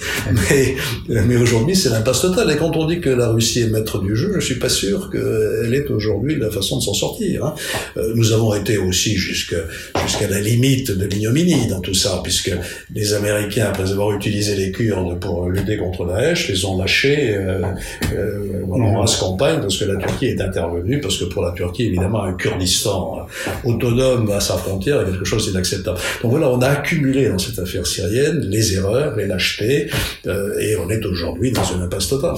Mais, 0.50 0.76
mais 1.08 1.36
aujourd'hui, 1.36 1.74
c'est 1.74 1.88
l'impasse 1.88 2.20
totale. 2.20 2.50
Et 2.50 2.56
quand 2.56 2.76
on 2.76 2.86
dit 2.86 3.00
que 3.00 3.10
la 3.10 3.28
Russie 3.28 3.60
est 3.60 3.68
maître 3.68 4.00
du 4.00 4.14
jeu, 4.14 4.34
je 4.34 4.44
suis 4.44 4.58
pas 4.58 4.68
sûr 4.68 5.10
qu'elle 5.10 5.74
est 5.74 5.90
aujourd'hui 5.90 6.36
la 6.36 6.50
façon 6.50 6.78
de 6.78 6.82
s'en 6.82 6.94
sortir. 6.94 7.44
Hein. 7.44 7.54
Nous 8.14 8.32
avons 8.32 8.54
été 8.54 8.76
aussi 8.76 9.16
jusqu'à 9.16 9.56
jusqu'à 10.04 10.28
la 10.28 10.40
limite 10.40 10.90
de 10.90 11.06
l'ignominie 11.06 11.66
dans 11.68 11.80
tout 11.80 11.94
ça, 11.94 12.20
puisque 12.22 12.52
les 12.94 13.14
Américains, 13.14 13.66
après 13.68 13.90
avoir 13.90 14.12
utilisé 14.12 14.54
les 14.54 14.70
Kurdes 14.70 14.97
pour 15.20 15.48
lutter 15.48 15.76
contre 15.76 16.06
Daesh, 16.06 16.48
les 16.48 16.64
ont 16.64 16.78
lâchés 16.78 17.34
euh, 17.34 17.62
euh, 18.12 18.62
en 18.70 19.00
race 19.00 19.16
campagne 19.16 19.60
parce 19.60 19.76
que 19.76 19.84
la 19.84 19.96
Turquie 19.96 20.26
est 20.26 20.40
intervenue, 20.40 21.00
parce 21.00 21.18
que 21.18 21.24
pour 21.24 21.42
la 21.42 21.52
Turquie, 21.52 21.86
évidemment, 21.86 22.22
un 22.22 22.34
Kurdistan 22.34 23.26
autonome 23.64 24.30
à 24.30 24.40
sa 24.40 24.56
frontière 24.56 25.02
est 25.02 25.06
quelque 25.06 25.24
chose 25.24 25.48
d'inacceptable. 25.48 25.98
Donc 26.22 26.30
voilà, 26.30 26.50
on 26.50 26.60
a 26.60 26.68
accumulé 26.68 27.28
dans 27.28 27.38
cette 27.38 27.58
affaire 27.58 27.86
syrienne 27.86 28.40
les 28.40 28.74
erreurs, 28.74 29.16
les 29.16 29.26
lâchetés, 29.26 29.90
euh, 30.26 30.58
et 30.58 30.76
on 30.76 30.90
est 30.90 31.04
aujourd'hui 31.04 31.52
dans 31.52 31.64
une 31.64 31.82
impasse 31.82 32.08
totale. 32.08 32.36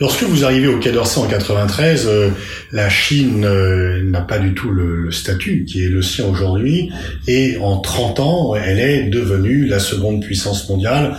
Lorsque 0.00 0.22
vous 0.22 0.44
arrivez 0.44 0.68
au 0.68 0.78
Quai 0.78 0.92
d'Orsay 0.92 1.20
en 1.20 1.26
93, 1.26 2.06
euh, 2.06 2.30
la 2.72 2.88
Chine 2.88 3.44
euh, 3.44 4.02
n'a 4.02 4.22
pas 4.22 4.38
du 4.38 4.54
tout 4.54 4.70
le, 4.70 4.96
le, 4.96 5.10
statut 5.10 5.64
qui 5.64 5.84
est 5.84 5.88
le 5.88 6.02
sien 6.02 6.26
aujourd'hui, 6.26 6.90
et 7.26 7.58
en 7.58 7.78
30 7.78 8.20
ans, 8.20 8.54
elle 8.54 8.78
est 8.78 9.10
devenue 9.10 9.66
la 9.66 9.78
seconde 9.78 10.22
puissance 10.22 10.68
mondiale 10.68 11.16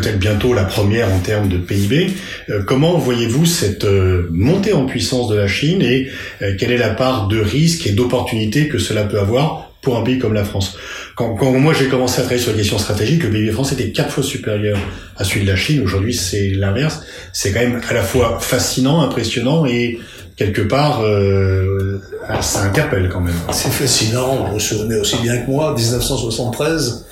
peut-être 0.00 0.18
bientôt 0.18 0.52
la 0.52 0.64
première 0.64 1.12
en 1.12 1.18
termes 1.18 1.48
de 1.48 1.56
PIB. 1.56 2.10
Euh, 2.50 2.62
comment 2.62 2.98
voyez-vous 2.98 3.46
cette 3.46 3.84
euh, 3.84 4.28
montée 4.30 4.72
en 4.72 4.84
puissance 4.84 5.28
de 5.28 5.36
la 5.36 5.48
Chine 5.48 5.80
et 5.80 6.08
euh, 6.42 6.54
quelle 6.58 6.72
est 6.72 6.78
la 6.78 6.90
part 6.90 7.28
de 7.28 7.40
risque 7.40 7.86
et 7.86 7.92
d'opportunité 7.92 8.68
que 8.68 8.78
cela 8.78 9.04
peut 9.04 9.18
avoir 9.18 9.70
pour 9.80 9.96
un 9.96 10.02
pays 10.02 10.18
comme 10.18 10.34
la 10.34 10.44
France? 10.44 10.76
Quand, 11.14 11.34
quand, 11.34 11.52
moi 11.52 11.72
j'ai 11.72 11.86
commencé 11.86 12.20
à 12.20 12.24
travailler 12.24 12.42
sur 12.42 12.52
les 12.52 12.58
questions 12.58 12.78
stratégiques, 12.78 13.22
le 13.22 13.30
PIB 13.30 13.52
France 13.52 13.72
était 13.72 13.90
quatre 13.90 14.10
fois 14.10 14.22
supérieur 14.22 14.78
à 15.16 15.24
celui 15.24 15.42
de 15.42 15.46
la 15.50 15.56
Chine. 15.56 15.80
Aujourd'hui, 15.82 16.12
c'est 16.12 16.50
l'inverse. 16.50 17.00
C'est 17.32 17.52
quand 17.52 17.60
même 17.60 17.80
à 17.88 17.94
la 17.94 18.02
fois 18.02 18.38
fascinant, 18.40 19.00
impressionnant 19.00 19.64
et 19.64 19.98
quelque 20.36 20.62
part, 20.62 21.00
euh, 21.02 22.00
ça 22.42 22.62
interpelle 22.62 23.08
quand 23.10 23.20
même. 23.20 23.34
C'est 23.52 23.72
fascinant. 23.72 24.46
Vous 24.46 24.54
vous 24.54 24.60
souvenez 24.60 24.96
aussi 24.96 25.16
bien 25.22 25.38
que 25.38 25.50
moi, 25.50 25.74
1973 25.74 27.06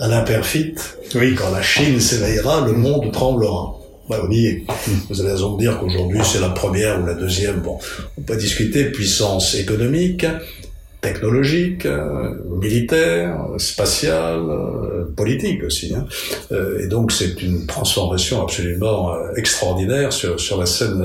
Alain 0.00 0.22
Perfit, 0.22 0.76
oui, 1.16 1.34
quand 1.34 1.50
la 1.50 1.60
Chine 1.60 2.00
s'éveillera, 2.00 2.64
le 2.64 2.72
monde 2.72 3.10
tremblera. 3.12 3.74
Bah, 4.08 4.20
vous 5.10 5.20
avez 5.20 5.32
raison 5.32 5.56
de 5.56 5.60
dire 5.60 5.80
qu'aujourd'hui 5.80 6.20
c'est 6.24 6.40
la 6.40 6.50
première 6.50 7.02
ou 7.02 7.06
la 7.06 7.14
deuxième. 7.14 7.60
Bon, 7.60 7.78
on 8.16 8.22
peut 8.22 8.36
discuter 8.36 8.84
puissance 8.84 9.56
économique, 9.56 10.24
technologique, 11.00 11.84
euh, 11.84 12.30
militaire, 12.60 13.44
spatiale, 13.58 14.40
euh, 14.48 15.04
politique 15.16 15.64
aussi. 15.64 15.92
Hein. 15.94 16.06
Euh, 16.52 16.84
et 16.84 16.86
donc 16.86 17.10
c'est 17.10 17.42
une 17.42 17.66
transformation 17.66 18.42
absolument 18.42 19.12
extraordinaire 19.36 20.12
sur, 20.12 20.38
sur 20.38 20.58
la 20.58 20.66
scène 20.66 21.04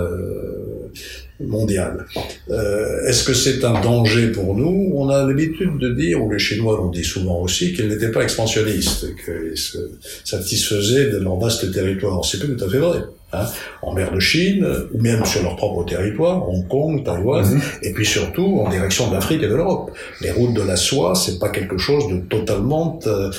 mondiale. 1.40 2.06
Euh, 2.50 3.06
Est-ce 3.08 3.24
que 3.24 3.34
c'est 3.34 3.64
un 3.64 3.82
danger 3.82 4.32
pour 4.32 4.56
nous? 4.56 4.92
On 4.96 5.10
a 5.10 5.26
l'habitude 5.26 5.78
de 5.80 5.94
dire, 5.94 6.24
ou 6.24 6.32
les 6.32 6.40
Chinois 6.40 6.78
l'ont 6.78 6.90
dit 6.90 7.04
souvent 7.04 7.40
aussi, 7.42 7.74
qu'ils 7.74 7.88
n'étaient 7.88 8.12
pas 8.12 8.24
expansionnistes, 8.24 9.08
qu'ils 9.24 9.58
se 9.58 9.78
satisfaisaient 10.24 11.10
de 11.10 11.18
leur 11.18 11.38
vaste 11.38 11.72
territoire. 11.72 12.24
C'est 12.26 12.40
pas 12.40 12.48
tout 12.48 12.64
à 12.64 12.70
fait 12.70 12.78
vrai. 12.78 13.00
Hein, 13.34 13.46
en 13.82 13.94
mer 13.94 14.12
de 14.12 14.20
Chine, 14.20 14.66
ou 14.94 15.02
même 15.02 15.26
sur 15.26 15.42
leur 15.44 15.56
propre 15.56 15.84
territoire, 15.86 16.48
Hong 16.50 16.68
Kong, 16.68 17.04
Taïwan, 17.04 17.44
Mhm. 17.46 17.62
et 17.82 17.92
puis 17.94 18.06
surtout 18.06 18.62
en 18.66 18.70
direction 18.70 19.10
de 19.10 19.14
l'Afrique 19.16 19.44
et 19.44 19.48
de 19.48 19.56
l'Europe. 19.56 19.92
Les 20.22 20.32
routes 20.32 20.54
de 20.54 20.62
la 20.62 20.76
soie, 20.76 21.14
c'est 21.16 21.40
pas 21.40 21.50
quelque 21.50 21.78
chose 21.78 22.08
de 22.10 22.18
totalement 22.18 23.00
euh, 23.08 23.30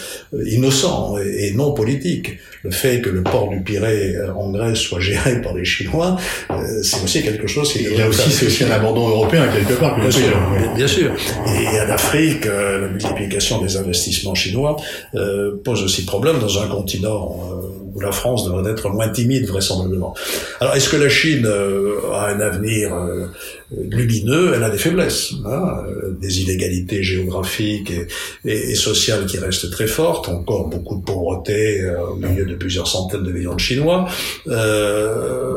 innocent 0.46 1.16
et, 1.18 1.48
et 1.48 1.52
non 1.54 1.72
politique. 1.72 2.38
Le 2.62 2.70
fait 2.70 3.00
que 3.02 3.10
le 3.10 3.22
port 3.22 3.50
du 3.50 3.60
Pirée 3.60 4.16
euh, 4.16 4.32
en 4.34 4.50
Grèce 4.50 4.78
soit 4.78 5.00
géré 5.00 5.40
par 5.42 5.54
les 5.54 5.64
Chinois, 5.64 6.16
euh, 6.50 6.82
c'est 6.82 7.02
aussi 7.02 7.22
quelque 7.22 7.46
chose 7.46 7.72
qui 7.72 7.84
Et 7.84 7.96
là 7.96 8.08
aussi, 8.08 8.30
c'est 8.30 8.46
aussi 8.46 8.64
un 8.64 8.70
abandon 8.70 9.08
européen 9.08 9.46
quelque 9.54 9.78
part. 9.78 9.98
Bien 10.00 10.10
sûr, 10.10 10.22
bien- 10.58 10.74
bien 10.74 10.86
sûr. 10.88 11.12
Et 11.46 11.80
en 11.80 11.90
Afrique, 11.92 12.46
euh, 12.46 12.80
la 12.82 12.88
multiplication 12.88 13.60
des 13.60 13.76
investissements 13.76 14.34
chinois 14.34 14.76
euh, 15.14 15.60
pose 15.62 15.82
aussi 15.82 16.04
problème 16.06 16.38
dans 16.38 16.58
un 16.62 16.66
continent 16.68 17.38
euh, 17.52 17.83
où 17.94 18.00
la 18.00 18.12
France 18.12 18.44
devrait 18.44 18.70
être 18.70 18.90
moins 18.90 19.08
timide 19.08 19.46
vraisemblablement. 19.46 20.14
Alors, 20.60 20.74
est-ce 20.74 20.88
que 20.88 20.96
la 20.96 21.08
Chine 21.08 21.46
euh, 21.46 22.12
a 22.12 22.28
un 22.28 22.40
avenir 22.40 22.94
euh, 22.94 23.26
lumineux 23.90 24.52
Elle 24.54 24.62
a 24.64 24.70
des 24.70 24.78
faiblesses, 24.78 25.32
hein, 25.44 25.64
euh, 25.88 26.10
des 26.20 26.42
inégalités 26.42 27.02
géographiques 27.02 27.90
et, 27.90 28.06
et- 28.50 28.70
et 28.72 28.74
sociales 28.74 29.26
qui 29.26 29.38
restent 29.38 29.70
très 29.70 29.86
fortes, 29.86 30.28
encore 30.28 30.68
beaucoup 30.68 30.96
de 31.00 31.04
pauvreté 31.04 31.80
euh, 31.82 32.06
au 32.12 32.16
milieu 32.16 32.44
de 32.44 32.54
plusieurs 32.54 32.86
centaines 32.88 33.22
de 33.24 33.32
millions 33.32 33.54
de 33.54 33.60
Chinois, 33.60 34.06
euh, 34.48 35.54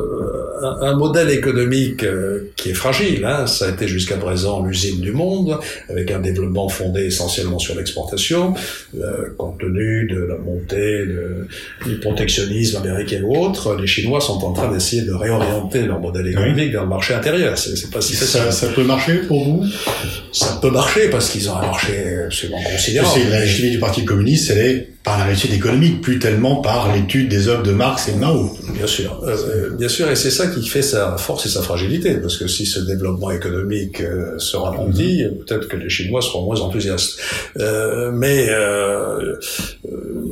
un, 0.61 0.87
un 0.89 0.95
modèle 0.95 1.29
économique 1.29 2.03
euh, 2.03 2.51
qui 2.55 2.69
est 2.71 2.73
fragile. 2.73 3.23
Hein, 3.25 3.45
ça 3.47 3.67
a 3.67 3.69
été 3.71 3.87
jusqu'à 3.87 4.17
présent 4.17 4.63
l'usine 4.65 4.99
du 5.01 5.11
monde, 5.11 5.57
avec 5.89 6.09
un 6.11 6.19
développement 6.19 6.67
fondé 6.69 7.05
essentiellement 7.05 7.59
sur 7.59 7.75
l'exportation, 7.75 8.53
euh, 8.99 9.29
compte 9.37 9.59
tenu 9.59 10.07
de 10.07 10.19
la 10.23 10.37
montée 10.37 11.05
de, 11.05 11.47
du 11.85 11.99
protectionnisme 11.99 12.77
américain 12.77 13.21
ou 13.23 13.37
autre. 13.37 13.75
Les 13.79 13.87
Chinois 13.87 14.21
sont 14.21 14.43
en 14.43 14.53
train 14.53 14.71
d'essayer 14.71 15.03
de 15.03 15.13
réorienter 15.13 15.83
leur 15.85 15.99
modèle 15.99 16.27
économique 16.27 16.71
vers 16.71 16.83
le 16.83 16.89
marché 16.89 17.13
intérieur. 17.13 17.57
C'est 17.57 17.91
pas 17.91 18.01
si. 18.15 18.25
Ça, 18.25 18.51
ça 18.51 18.67
peut 18.67 18.83
marcher 18.83 19.15
pour 19.27 19.43
vous? 19.43 19.65
Ça 20.31 20.59
peut 20.61 20.69
marcher 20.71 21.09
parce 21.09 21.29
qu'ils 21.29 21.49
ont 21.49 21.55
un 21.55 21.61
marché 21.61 21.93
absolument 22.25 22.59
Je 22.67 22.71
considérable. 22.73 23.19
sais, 23.19 23.29
la 23.29 23.39
légitimité 23.41 23.73
du 23.75 23.79
Parti 23.79 24.05
communiste, 24.05 24.51
elle 24.51 24.65
est 24.65 24.89
par 25.03 25.17
la 25.17 25.23
réussite 25.23 25.53
économique, 25.53 26.01
plus 26.01 26.19
tellement 26.19 26.57
par 26.57 26.93
l'étude 26.93 27.29
des 27.29 27.47
œuvres 27.47 27.63
de 27.63 27.71
Marx 27.71 28.09
et 28.09 28.11
de 28.11 28.17
Mao. 28.17 28.51
Bien 28.73 28.87
sûr, 28.87 29.21
euh, 29.23 29.37
euh, 29.37 29.69
bien 29.77 29.87
sûr, 29.87 30.11
et 30.11 30.17
c'est 30.17 30.29
ça 30.29 30.47
qui 30.47 30.67
fait 30.67 30.81
sa 30.81 31.15
force 31.15 31.45
et 31.45 31.49
sa 31.49 31.61
fragilité, 31.61 32.15
parce 32.15 32.35
que 32.35 32.45
si 32.47 32.65
ce 32.65 32.81
développement 32.81 33.31
économique 33.31 34.01
euh, 34.01 34.37
se 34.37 34.57
ralentit, 34.57 35.23
peut-être 35.47 35.69
que 35.69 35.77
les 35.77 35.89
Chinois 35.89 36.21
seront 36.21 36.43
moins 36.43 36.59
enthousiastes. 36.59 37.19
Euh, 37.57 38.11
mais 38.13 38.47
euh, 38.49 39.37
euh, 39.85 40.25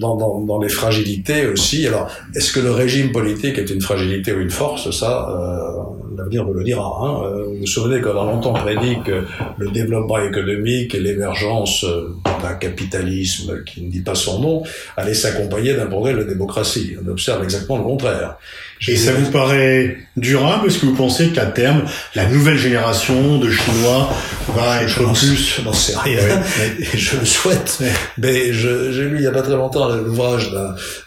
dans, 0.00 0.14
dans, 0.16 0.40
dans 0.40 0.60
les 0.60 0.68
fragilités 0.68 1.48
aussi, 1.48 1.84
alors 1.88 2.08
est-ce 2.36 2.52
que 2.52 2.60
le 2.60 2.70
régime 2.70 3.10
politique 3.10 3.58
est 3.58 3.68
une 3.70 3.80
fragilité 3.80 4.32
ou 4.32 4.40
une 4.40 4.50
force? 4.50 4.92
Ça, 4.92 5.28
euh, 5.28 5.99
l'avenir 6.20 6.44
le. 6.44 6.80
Hein. 6.80 7.22
Euh, 7.24 7.44
Vous 7.46 7.56
vous 7.60 7.66
souvenez 7.66 8.00
qu'on 8.00 8.10
a 8.10 8.24
longtemps 8.24 8.52
prédit 8.52 8.98
que 9.04 9.24
le 9.56 9.70
développement 9.70 10.18
économique 10.18 10.94
et 10.94 11.00
l'émergence 11.00 11.84
euh, 11.84 12.14
d'un 12.42 12.54
capitalisme 12.54 13.64
qui 13.64 13.82
ne 13.82 13.90
dit 13.90 14.02
pas 14.02 14.14
son 14.14 14.40
nom 14.40 14.62
allait 14.96 15.14
s'accompagner 15.14 15.74
d'un 15.74 15.86
progrès 15.86 16.12
de 16.12 16.18
la 16.18 16.24
démocratie. 16.24 16.96
On 17.04 17.08
observe 17.08 17.42
exactement 17.42 17.78
le 17.78 17.84
contraire. 17.84 18.36
Et 18.88 18.96
ça 18.96 19.12
vous 19.12 19.30
paraît 19.30 19.98
durable? 20.16 20.66
Est-ce 20.68 20.78
que 20.78 20.86
vous 20.86 20.94
pensez 20.94 21.28
qu'à 21.28 21.46
terme, 21.46 21.82
la 22.14 22.26
nouvelle 22.26 22.56
génération 22.58 23.38
de 23.38 23.50
Chinois 23.50 24.10
va 24.56 24.86
Je 24.86 24.92
être 24.94 25.02
n'en 25.02 25.12
plus... 25.12 25.36
je 25.58 25.62
n'en 25.62 25.72
sais 25.72 25.94
rien, 25.96 26.18
et 26.92 26.96
je 26.96 27.16
le 27.18 27.26
souhaite. 27.26 27.78
Mais 28.18 28.52
je- 28.52 28.90
j'ai 28.90 29.04
lu 29.04 29.16
il 29.18 29.22
y 29.22 29.26
a 29.26 29.30
pas 29.32 29.42
très 29.42 29.54
longtemps 29.56 29.88
l'ouvrage 29.88 30.50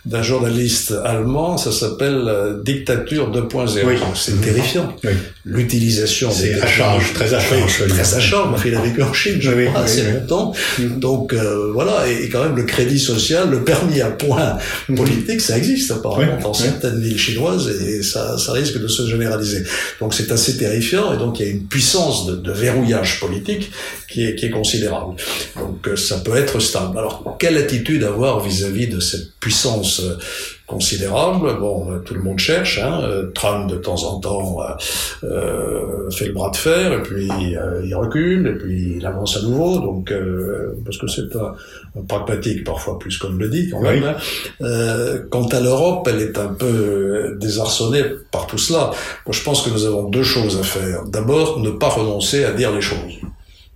d'un- 0.06 0.22
journaliste 0.22 0.94
allemand, 1.04 1.58
ça 1.58 1.72
s'appelle 1.72 2.24
euh, 2.28 2.62
Dictature 2.64 3.32
2.0. 3.32 3.80
Oui. 3.86 3.96
C'est 4.16 4.40
terrifiant. 4.42 4.96
Oui. 5.04 5.12
L'utilisation 5.46 6.32
C'est 6.32 6.54
des 6.54 6.62
à 6.62 6.68
charge, 6.68 7.14
très 7.14 7.34
à 7.34 7.40
charge. 7.40 7.86
Très 7.88 8.14
à 8.16 8.20
charge. 8.20 8.52
Ma 8.52 8.58
fille 8.58 8.76
a 8.76 8.82
vécu 8.82 9.04
en 9.04 9.14
Chine, 9.14 9.38
je 9.40 9.52
Oui, 9.52 9.66
crois, 9.66 9.82
assez 9.82 10.04
longtemps. 10.04 10.54
Mhm. 10.80 11.00
Donc 11.00 11.34
euh, 11.34 11.72
voilà, 11.74 12.06
et, 12.08 12.24
et 12.26 12.30
quand 12.30 12.44
même 12.44 12.56
le 12.56 12.64
crédit 12.64 13.00
social, 13.00 13.50
le 13.50 13.64
permis 13.64 14.00
à 14.02 14.10
point 14.12 14.58
politique, 14.96 15.42
ça 15.42 15.58
existe 15.58 15.92
apparemment 15.92 16.38
dans 16.42 16.54
certaines 16.54 17.02
villes 17.02 17.20
chinoises 17.20 17.62
et 17.69 18.04
ça, 18.04 18.36
risque 18.49 18.80
de 18.80 18.88
se 18.88 19.08
généraliser. 19.08 19.63
Donc 19.99 20.13
c'est 20.13 20.32
assez 20.32 20.58
terrifiant 20.58 21.13
et 21.13 21.17
donc 21.17 21.39
il 21.39 21.45
y 21.45 21.49
a 21.49 21.52
une 21.52 21.65
puissance 21.65 22.28
de 22.28 22.52
verrouillage 22.52 23.19
politique 23.19 23.71
qui 24.13 24.28
est, 24.28 24.36
qui 24.36 24.45
est 24.45 24.49
considérable. 24.52 25.15
Donc 25.58 25.88
euh, 25.88 25.95
ça 25.95 26.19
peut 26.19 26.36
être 26.38 26.60
stable. 26.60 26.97
Alors 26.97 27.36
quelle 27.39 27.58
attitude 27.58 28.04
avoir 28.04 28.39
vis-à-vis 28.39 28.88
de 28.88 28.99
cette 28.99 29.34
puissance 29.39 29.99
euh, 30.02 30.17
considérable? 30.67 31.60
Bon, 31.60 31.91
euh, 31.91 31.99
tout 31.99 32.13
le 32.13 32.21
monde 32.21 32.39
cherche. 32.39 32.80
Hein. 32.80 33.02
Trump 33.34 33.69
de 33.69 33.76
temps 33.78 34.02
en 34.04 34.19
temps 34.19 34.60
euh, 35.23 36.10
fait 36.12 36.26
le 36.28 36.34
bras 36.34 36.52
de 36.52 36.56
fer 36.58 36.93
et 36.93 37.02
puis 37.02 37.30
euh, 37.58 37.82
il 37.86 37.95
recule 37.95 38.47
et 38.47 38.54
puis 38.58 38.95
il 38.97 39.06
avance 39.06 39.38
à 39.38 39.41
nouveau. 39.41 39.80
Donc 39.80 40.12
euh, 40.12 40.73
parce 40.86 40.97
que 40.97 41.08
c'est 41.08 41.36
un, 41.36 41.54
un 41.99 42.04
pragmatique 42.08 42.63
parfois 42.63 42.99
plus 42.99 43.17
comme 43.17 43.39
le 43.39 43.49
dit 43.49 43.69
quand 43.71 43.80
Oui. 43.82 43.99
même. 43.99 44.04
hein. 44.04 44.15
Euh, 44.62 45.19
quant 45.30 45.47
à 45.47 45.60
l'Europe, 45.60 46.08
elle 46.10 46.21
est 46.21 46.38
un 46.38 46.47
peu 46.54 47.36
désarçonnée 47.39 48.04
par 48.32 48.47
tout 48.47 48.58
cela. 48.58 48.91
Moi, 49.26 49.34
je 49.34 49.41
pense 49.43 49.62
que 49.63 49.69
nous 49.69 49.86
avons 49.86 50.04
deux 50.10 50.23
choses 50.23 50.58
à 50.60 50.63
faire. 50.63 51.04
D'abord, 51.06 51.60
ne 51.60 51.71
pas 51.71 51.89
renoncer 51.89 52.43
à 52.45 52.52
dire 52.52 52.71
les 52.71 52.82
choses. 52.82 53.13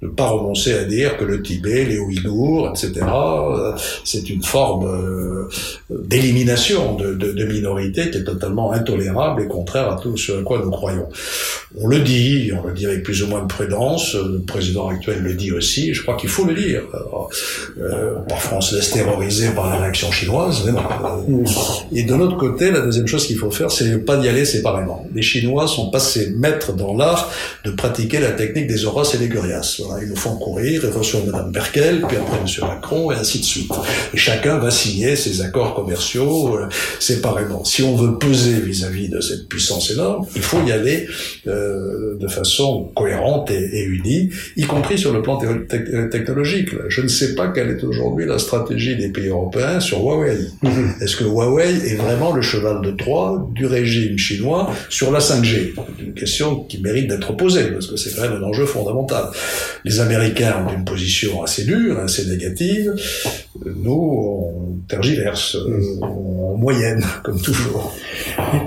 Ne 0.01 0.09
pas 0.09 0.27
renoncer 0.27 0.73
à 0.73 0.83
dire 0.83 1.17
que 1.17 1.25
le 1.25 1.41
Tibet, 1.41 1.85
les 1.85 1.97
Ouïghours, 1.97 2.69
etc., 2.69 2.93
euh, 3.03 3.73
c'est 4.03 4.29
une 4.29 4.43
forme 4.43 4.85
euh, 4.85 5.49
d'élimination 5.89 6.95
de, 6.95 7.13
de, 7.13 7.31
de 7.31 7.45
minorités 7.45 8.11
qui 8.11 8.19
est 8.19 8.23
totalement 8.23 8.71
intolérable 8.71 9.41
et 9.41 9.47
contraire 9.47 9.91
à 9.91 9.99
tout 9.99 10.15
ce 10.15 10.33
à 10.33 10.43
quoi 10.43 10.61
nous 10.63 10.69
croyons. 10.71 11.07
On 11.79 11.87
le 11.87 11.99
dit, 11.99 12.51
on 12.53 12.65
le 12.67 12.73
dit 12.73 12.85
avec 12.85 13.03
plus 13.03 13.23
ou 13.23 13.27
moins 13.27 13.41
de 13.41 13.47
prudence, 13.47 14.15
le 14.15 14.39
président 14.39 14.87
actuel 14.87 15.21
le 15.21 15.33
dit 15.33 15.51
aussi, 15.51 15.93
je 15.93 16.01
crois 16.01 16.15
qu'il 16.15 16.29
faut 16.29 16.45
le 16.45 16.55
dire. 16.55 16.83
Euh, 17.79 18.15
parfois 18.27 18.59
on 18.59 18.61
se 18.61 18.75
laisse 18.75 18.91
terroriser 18.91 19.49
par 19.49 19.69
la 19.69 19.77
réaction 19.77 20.11
chinoise, 20.11 20.63
mais 20.65 20.71
non. 20.71 20.81
Euh, 21.39 21.43
et 21.91 22.03
de 22.03 22.15
l'autre 22.15 22.37
côté, 22.37 22.71
la 22.71 22.81
deuxième 22.81 23.07
chose 23.07 23.27
qu'il 23.27 23.37
faut 23.37 23.51
faire, 23.51 23.69
c'est 23.71 23.97
pas 24.05 24.17
d'y 24.17 24.29
aller 24.29 24.45
séparément. 24.45 25.05
Les 25.13 25.21
Chinois 25.21 25.67
sont 25.67 25.89
passés 25.89 26.31
maîtres 26.35 26.73
dans 26.73 26.95
l'art 26.95 27.31
de 27.65 27.71
pratiquer 27.71 28.19
la 28.19 28.31
technique 28.31 28.67
des 28.67 28.85
Horaces 28.85 29.15
et 29.15 29.17
des 29.17 29.27
Gurias. 29.27 29.81
Voilà, 29.87 30.03
ils 30.03 30.09
nous 30.09 30.15
font 30.15 30.35
courir, 30.35 30.81
ils 30.83 30.89
reçoivent 30.89 31.25
Madame 31.25 31.51
Merkel, 31.51 32.03
puis 32.07 32.17
après 32.17 32.41
Monsieur 32.41 32.63
Macron, 32.63 33.11
et 33.11 33.15
ainsi 33.15 33.39
de 33.39 33.43
suite. 33.43 33.71
Et 34.13 34.17
chacun 34.17 34.57
va 34.57 34.71
signer 34.71 35.15
ses 35.15 35.41
accords 35.41 35.75
commerciaux 35.75 36.57
euh, 36.57 36.67
séparément. 36.99 37.63
Si 37.63 37.83
on 37.83 37.95
veut 37.95 38.17
peser 38.17 38.59
vis-à-vis 38.59 39.09
de 39.09 39.21
cette 39.21 39.47
puissance 39.47 39.91
énorme, 39.91 40.25
il 40.35 40.41
faut 40.41 40.61
y 40.65 40.71
aller 40.71 41.07
euh, 41.47 42.17
de 42.19 42.27
façon 42.27 42.91
cohérente 42.95 43.51
et, 43.51 43.79
et 43.79 43.83
unie, 43.83 44.29
y 44.55 44.63
compris 44.63 44.97
sur 44.97 45.13
le 45.13 45.21
plan 45.21 45.37
technologique. 45.37 46.69
Je 46.89 47.01
ne 47.01 47.07
sais 47.07 47.35
pas 47.35 47.47
quelle 47.49 47.69
est 47.69 47.83
aujourd'hui 47.83 48.25
la 48.25 48.39
stratégie 48.39 48.95
des 48.95 49.09
pays 49.09 49.27
européens 49.27 49.79
sur 49.79 50.01
Huawei. 50.01 50.37
Mhm. 50.63 50.95
Est-ce 51.01 51.15
que 51.15 51.23
Huawei 51.23 51.69
est 51.69 51.95
vraiment 51.95 52.33
le 52.33 52.41
cheval 52.41 52.81
de 52.81 52.91
Troie 52.91 53.47
du 53.53 53.65
régime 53.65 54.17
chinois 54.17 54.69
sur 54.89 55.11
la 55.11 55.19
5G 55.19 55.73
C'est 55.75 56.03
une 56.03 56.13
question 56.13 56.63
qui 56.63 56.81
mérite 56.81 57.07
d'être 57.07 57.33
posée, 57.35 57.71
parce 57.71 57.87
que 57.87 57.95
c'est 57.95 58.15
quand 58.15 58.23
même 58.23 58.43
un 58.43 58.43
enjeu 58.43 58.65
fondamental. 58.65 59.25
Les 59.85 59.99
Américains 59.99 60.65
ont 60.67 60.73
une 60.73 60.85
position 60.85 61.43
assez 61.43 61.63
dure, 61.65 61.99
assez 61.99 62.25
négative. 62.25 62.93
Nous, 63.65 63.91
on 63.91 64.77
tergiverse, 64.87 65.55
euh, 65.55 66.01
en 66.01 66.55
moyenne, 66.57 67.03
comme 67.23 67.41
toujours. 67.41 67.93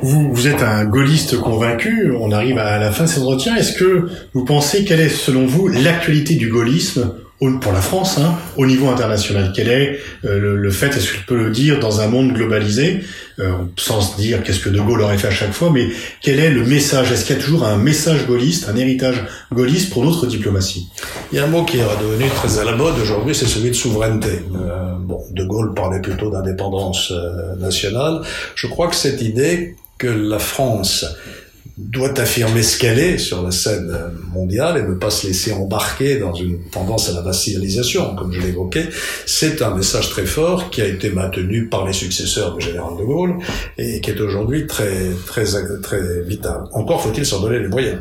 Vous, 0.03 0.47
êtes 0.49 0.63
un 0.63 0.85
gaulliste 0.85 1.39
convaincu, 1.41 2.13
on 2.19 2.31
arrive 2.33 2.59
à 2.59 2.79
la 2.79 2.91
fin 2.91 3.05
de 3.05 3.09
cet 3.09 3.19
entretien. 3.23 3.57
Est-ce 3.57 3.73
que 3.73 4.09
vous 4.35 4.45
pensez, 4.45 4.85
quelle 4.85 5.01
est 5.01 5.09
selon 5.09 5.47
vous 5.47 5.69
l'actualité 5.69 6.35
du 6.35 6.49
gaullisme 6.51 7.13
au- 7.13 7.30
pour 7.41 7.73
la 7.73 7.81
France, 7.81 8.19
hein, 8.19 8.35
au 8.57 8.67
niveau 8.67 8.89
international 8.89 9.53
Quel 9.55 9.69
est 9.69 9.99
euh, 10.25 10.39
le, 10.39 10.57
le 10.57 10.71
fait, 10.71 10.89
est-ce 10.89 11.11
que 11.11 11.17
je 11.19 11.27
peux 11.27 11.37
le 11.37 11.51
dire, 11.51 11.81
dans 11.81 12.01
un 12.01 12.07
monde 12.07 12.33
globalisé, 12.35 13.01
euh, 13.39 13.53
sans 13.79 14.03
se 14.03 14.17
dire 14.17 14.43
qu'est-ce 14.43 14.61
que 14.61 14.69
De 14.69 14.79
Gaulle 14.81 15.01
aurait 15.01 15.17
fait 15.17 15.29
à 15.29 15.33
chaque 15.33 15.53
fois, 15.53 15.71
mais 15.71 15.87
quel 16.21 16.39
est 16.39 16.51
le 16.51 16.65
message? 16.65 17.11
Est-ce 17.11 17.25
qu'il 17.25 17.37
y 17.37 17.39
a 17.39 17.43
toujours 17.43 17.65
un 17.65 17.79
message 17.79 18.27
gaulliste, 18.27 18.69
un 18.69 18.77
héritage 18.77 19.25
gaulliste 19.53 19.91
pour 19.91 20.05
notre 20.05 20.27
diplomatie? 20.27 20.89
Il 21.33 21.37
y 21.37 21.39
a 21.39 21.45
un 21.45 21.49
mot 21.49 21.65
qui 21.65 21.79
est 21.79 21.85
redevenu 21.85 22.29
très 22.29 22.59
à 22.59 22.65
la 22.65 22.77
mode 22.77 22.99
aujourd'hui, 23.01 23.35
c'est 23.35 23.47
celui 23.47 23.71
de 23.71 23.75
souveraineté. 23.75 24.43
Euh, 24.55 24.93
bon, 25.01 25.23
De 25.31 25.45
Gaulle 25.45 25.73
parlait 25.73 26.01
plutôt 26.01 26.31
d'indépendance 26.31 27.11
euh, 27.13 27.57
nationale. 27.57 28.21
Je 28.55 28.67
crois 28.67 28.89
que 28.89 28.97
cette 28.97 29.23
idée 29.23 29.77
que 29.97 30.09
la 30.09 30.39
France 30.39 31.07
doit 31.79 32.19
affirmer 32.21 32.63
ce 32.63 32.79
qu'elle 32.79 32.99
est 32.99 33.19
sur 33.19 33.43
la 33.43 33.51
scène 33.51 33.93
mondiale 34.33 34.79
et 34.79 34.83
ne 34.83 34.95
pas 34.95 35.11
se 35.11 35.27
laisser 35.27 35.53
embarquer 35.53 36.19
dans 36.19 36.35
une 36.35 36.59
tendance 36.71 37.09
à 37.09 37.13
la 37.15 37.23
vassalisation, 37.23 38.15
comme 38.15 38.33
je 38.33 38.41
l'évoquais, 38.41 38.89
c'est 39.27 39.63
un 39.63 39.75
message 39.75 40.11
très 40.11 40.27
fort 40.27 40.71
qui 40.71 40.83
a 40.83 40.87
été 40.87 41.11
maintenu 41.11 41.69
par 41.69 41.87
les 41.87 41.93
successeurs 41.93 42.57
du 42.57 42.65
général 42.65 42.97
de 42.99 43.05
Gaulle 43.05 43.39
et 43.79 44.01
qui 44.01 44.11
est 44.11 44.21
aujourd'hui 44.21 44.67
très, 44.67 45.11
très, 45.27 45.45
très 45.83 46.23
vital. 46.23 46.65
Encore 46.73 47.03
faut-il 47.03 47.25
s'en 47.25 47.41
donner 47.41 47.59
les 47.59 47.69
moyens. 47.69 48.01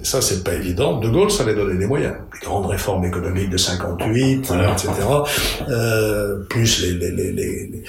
Et 0.00 0.04
ça, 0.04 0.20
c'est 0.20 0.44
pas 0.44 0.54
évident. 0.54 0.98
De 1.00 1.08
Gaulle, 1.08 1.30
ça 1.30 1.42
allait 1.44 1.54
donner 1.54 1.78
des 1.78 1.86
moyens. 1.86 2.14
Les 2.34 2.46
grandes 2.46 2.66
réformes 2.66 3.04
économiques 3.04 3.50
de 3.50 3.56
58, 3.56 4.46
Voilà. 4.46 4.72
etc. 4.72 4.88
Euh, 5.68 6.38
plus 6.48 6.82
les, 6.82 6.92
les, 6.92 7.10
les, 7.10 7.32
les, 7.32 7.82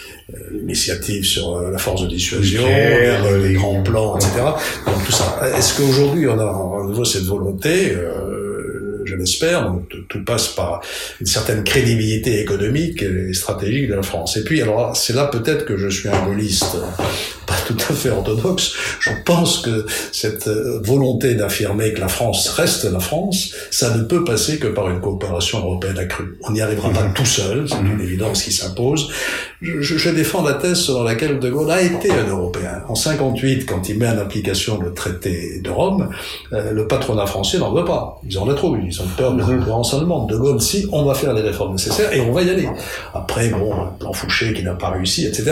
l'initiative 0.51 1.23
sur 1.23 1.55
euh, 1.57 1.71
la 1.71 1.77
force 1.77 2.01
de 2.03 2.07
dissuasion, 2.07 2.65
les, 2.65 3.39
les 3.41 3.47
les- 3.49 3.53
grands 3.55 3.81
plans, 3.83 4.15
etc. 4.17 4.31
Donc 4.85 5.03
tout 5.05 5.11
ça. 5.11 5.39
Est-ce 5.57 5.77
qu'aujourd'hui 5.77 6.27
on 6.27 6.39
a 6.39 6.43
à 6.43 6.83
nouveau 6.87 7.05
cette 7.05 7.23
volonté? 7.23 7.91
Euh, 7.95 8.35
je 9.05 9.15
l'espère, 9.15 9.73
tout- 10.09 10.23
passe 10.23 10.49
par 10.49 10.81
une 11.19 11.25
certaine 11.25 11.63
crédibilité 11.63 12.41
économique 12.41 13.01
et 13.01 13.33
stratégique 13.33 13.89
de 13.89 13.95
la 13.95 14.03
France. 14.03 14.37
Et 14.37 14.43
puis, 14.43 14.61
alors, 14.61 14.95
c'est 14.95 15.13
là 15.13 15.25
peut-être 15.25 15.65
que 15.65 15.77
je 15.77 15.87
suis 15.89 16.09
un 16.09 16.25
gaulliste 16.25 16.75
euh, 16.75 17.03
tout 17.73 17.93
à 17.93 17.93
fait 17.95 18.09
orthodoxe. 18.09 18.73
Je 18.99 19.11
pense 19.25 19.59
que 19.59 19.85
cette 20.11 20.47
euh, 20.47 20.79
volonté 20.83 21.35
d'affirmer 21.35 21.93
que 21.93 21.99
la 21.99 22.07
France 22.07 22.49
reste 22.49 22.85
la 22.85 22.99
France, 22.99 23.51
ça 23.71 23.95
ne 23.95 24.03
peut 24.03 24.23
passer 24.23 24.59
que 24.59 24.67
par 24.67 24.89
une 24.89 24.99
coopération 24.99 25.59
européenne 25.59 25.97
accrue. 25.97 26.37
On 26.43 26.51
n'y 26.51 26.61
arrivera 26.61 26.89
pas 26.89 27.03
tout 27.15 27.25
seul, 27.25 27.67
c'est 27.69 27.75
une 27.79 28.01
évidence 28.01 28.43
qui 28.43 28.51
s'impose. 28.51 29.09
Je, 29.61 29.81
je- 29.81 29.97
je 29.97 30.09
défends 30.09 30.41
la 30.43 30.53
thèse 30.53 30.79
selon 30.79 31.03
laquelle 31.03 31.39
De 31.39 31.49
Gaulle 31.49 31.69
a 31.71 31.81
été 31.81 32.09
un 32.11 32.27
Européen. 32.27 32.81
En 32.87 32.95
58, 32.95 33.65
quand 33.65 33.89
il 33.89 33.97
met 33.99 34.07
en 34.07 34.17
application 34.17 34.79
le 34.79 34.93
traité 34.93 35.59
de 35.61 35.69
Rome, 35.69 36.09
euh, 36.53 36.71
le 36.71 36.87
patronat 36.87 37.25
français 37.25 37.57
n'en 37.59 37.73
veut 37.73 37.85
pas. 37.85 38.19
Ils 38.27 38.37
en 38.39 38.47
ont 38.47 38.55
trop 38.55 38.75
eu. 38.75 38.83
Ils 38.87 39.01
ont 39.01 39.07
peur 39.17 39.33
de 39.33 39.39
la 39.39 39.45
concurrence 39.45 39.93
allemande. 39.93 40.29
De 40.29 40.37
Gaulle, 40.37 40.61
si, 40.61 40.87
on 40.91 41.03
va 41.03 41.13
faire 41.13 41.33
les 41.33 41.41
réformes 41.41 41.73
nécessaires 41.73 42.13
et 42.13 42.21
on 42.21 42.31
va 42.31 42.41
y 42.43 42.49
aller. 42.49 42.69
Après, 43.13 43.49
bon, 43.49 43.71
plan 43.99 44.13
Fouché 44.13 44.53
qui 44.53 44.63
n'a 44.63 44.73
pas 44.73 44.89
réussi, 44.89 45.25
etc. 45.25 45.51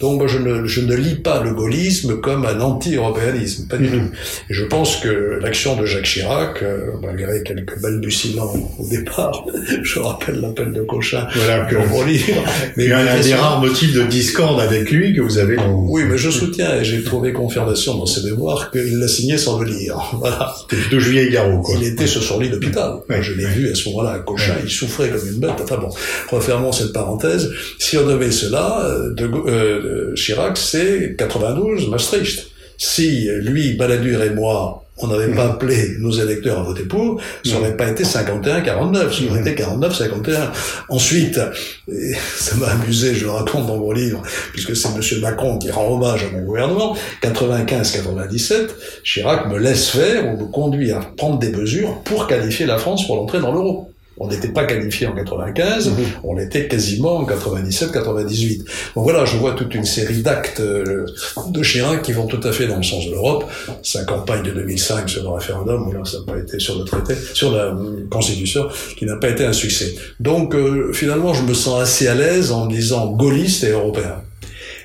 Donc, 0.00 0.18
moi, 0.18 0.26
je 0.28 0.38
ne, 0.38 0.66
je 0.66 0.80
ne 0.80 0.94
lis 0.94 1.16
pas 1.16 1.40
le 1.42 1.52
gaullisme 1.58 2.20
comme 2.20 2.44
un 2.46 2.60
anti-européanisme, 2.60 3.66
pas 3.68 3.76
du 3.76 3.88
tout. 3.88 4.10
Et 4.50 4.54
je 4.54 4.64
pense 4.64 4.96
que 4.96 5.38
l'action 5.42 5.76
de 5.76 5.84
Jacques 5.84 6.04
Chirac, 6.04 6.62
euh, 6.62 6.92
malgré 7.02 7.42
quelques 7.42 7.80
balbutiements 7.80 8.52
au 8.78 8.86
départ, 8.86 9.44
je 9.82 9.98
rappelle 9.98 10.40
l'appel 10.40 10.72
de 10.72 10.82
Cochin 10.82 11.26
Voilà 11.34 11.64
que 11.66 11.74
dans 11.74 11.86
mon 11.86 12.04
livre, 12.04 12.42
il 12.76 12.84
y 12.84 12.92
a 12.92 12.98
un 12.98 13.20
des 13.20 13.34
rares 13.34 13.60
motifs 13.60 13.94
de 13.94 14.04
discorde 14.04 14.60
avec 14.60 14.90
lui 14.90 15.14
que 15.14 15.20
vous 15.20 15.38
avez 15.38 15.56
dans 15.56 15.68
oui, 15.88 16.02
mais 16.08 16.18
je 16.18 16.30
soutiens 16.30 16.80
et 16.80 16.84
j'ai 16.84 17.02
trouvé 17.02 17.32
confirmation 17.32 17.96
dans 17.96 18.06
ses 18.06 18.22
mémoires 18.28 18.70
qu'il 18.70 18.98
l'a 18.98 19.08
signé 19.08 19.38
sans 19.38 19.58
le 19.58 19.66
lire. 19.66 19.96
Voilà. 20.18 20.54
C'était 20.60 20.82
plutôt 20.82 20.98
Juillet 20.98 21.26
et 21.26 21.30
Garot, 21.30 21.60
quoi. 21.62 21.74
Il 21.80 21.86
était 21.86 22.06
sur 22.06 22.22
son 22.22 22.40
lit 22.40 22.50
d'hôpital. 22.50 22.94
Ouais, 23.08 23.22
je 23.22 23.32
l'ai 23.34 23.44
ouais. 23.44 23.52
vu 23.52 23.70
à 23.70 23.74
ce 23.74 23.88
moment-là 23.88 24.10
à 24.12 24.18
Cochin, 24.18 24.54
il 24.62 24.70
souffrait 24.70 25.10
comme 25.10 25.26
une 25.26 25.38
bête. 25.38 25.52
Enfin 25.62 25.76
bon, 25.76 25.90
refermons 26.30 26.72
cette 26.72 26.92
parenthèse. 26.92 27.50
Si 27.78 27.96
on 27.96 28.06
devait 28.06 28.30
cela, 28.30 28.84
euh, 28.84 29.14
de, 29.14 29.24
euh, 29.26 30.14
Chirac, 30.14 30.56
c'est 30.56 31.16
92, 31.54 31.88
Maastricht. 31.88 32.46
Si 32.76 33.28
lui, 33.40 33.74
Balladur 33.74 34.22
et 34.22 34.30
moi, 34.30 34.84
on 35.00 35.08
n'avait 35.08 35.34
pas 35.34 35.46
appelé 35.46 35.96
nos 35.98 36.10
électeurs 36.10 36.58
à 36.60 36.62
voter 36.62 36.82
pour, 36.82 37.20
ça 37.44 37.54
n'aurait 37.54 37.76
pas 37.76 37.88
été 37.88 38.04
51-49, 38.04 38.94
ça 38.94 39.30
aurait 39.30 39.40
été 39.40 39.62
49-51. 39.62 40.50
Ensuite, 40.88 41.40
et 41.88 42.14
ça 42.36 42.56
m'a 42.56 42.68
amusé, 42.68 43.14
je 43.14 43.24
le 43.24 43.30
raconte 43.30 43.66
dans 43.66 43.78
mon 43.78 43.92
livre, 43.92 44.22
puisque 44.52 44.76
c'est 44.76 44.94
Monsieur 44.96 45.20
Macron 45.20 45.58
qui 45.58 45.70
rend 45.70 45.92
hommage 45.92 46.24
à 46.24 46.36
mon 46.36 46.44
gouvernement, 46.44 46.96
95-97, 47.22 48.68
Chirac 49.04 49.48
me 49.48 49.58
laisse 49.58 49.88
faire, 49.88 50.26
on 50.26 50.36
me 50.36 50.46
conduit 50.46 50.92
à 50.92 51.00
prendre 51.16 51.38
des 51.38 51.50
mesures 51.50 52.00
pour 52.04 52.26
qualifier 52.26 52.66
la 52.66 52.78
France 52.78 53.06
pour 53.06 53.16
l'entrée 53.16 53.40
dans 53.40 53.52
l'euro. 53.52 53.92
On 54.20 54.28
n'était 54.28 54.48
pas 54.48 54.64
qualifié 54.64 55.06
en 55.06 55.14
95, 55.14 55.92
on 56.24 56.36
l'était 56.36 56.68
quasiment 56.68 57.16
en 57.18 57.26
97-98. 57.26 58.58
Donc 58.94 59.04
voilà, 59.04 59.24
je 59.24 59.36
vois 59.36 59.52
toute 59.52 59.74
une 59.74 59.84
série 59.84 60.22
d'actes 60.22 60.60
euh, 60.60 61.06
de 61.50 61.62
Chirac 61.62 62.02
qui 62.02 62.12
vont 62.12 62.26
tout 62.26 62.40
à 62.42 62.52
fait 62.52 62.66
dans 62.66 62.76
le 62.76 62.82
sens 62.82 63.06
de 63.06 63.12
l'Europe. 63.12 63.44
Sa 63.82 64.04
campagne 64.04 64.42
de 64.42 64.50
2005 64.50 65.08
sur 65.08 65.22
le 65.22 65.30
référendum, 65.30 65.92
là, 65.92 66.00
ça 66.04 66.18
n'a 66.18 66.32
pas 66.32 66.38
été 66.38 66.58
sur 66.58 66.78
le 66.78 66.84
traité, 66.84 67.14
sur 67.34 67.52
la 67.52 67.66
euh, 67.66 68.06
Constitution, 68.10 68.68
qui 68.96 69.06
n'a 69.06 69.16
pas 69.16 69.28
été 69.28 69.44
un 69.44 69.52
succès. 69.52 69.94
Donc 70.20 70.54
euh, 70.54 70.92
finalement, 70.92 71.34
je 71.34 71.42
me 71.42 71.54
sens 71.54 71.80
assez 71.80 72.08
à 72.08 72.14
l'aise 72.14 72.52
en 72.52 72.66
me 72.66 72.70
disant 72.70 73.06
gaulliste 73.06 73.64
et 73.64 73.70
européen. 73.70 74.22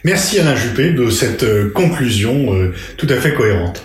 Merci 0.05 0.37
Alain 0.37 0.55
Juppé 0.55 0.91
de 0.91 1.09
cette 1.09 1.43
euh, 1.43 1.69
conclusion 1.69 2.53
euh, 2.53 2.73
tout 2.97 3.07
à 3.09 3.15
fait 3.15 3.33
cohérente. 3.33 3.83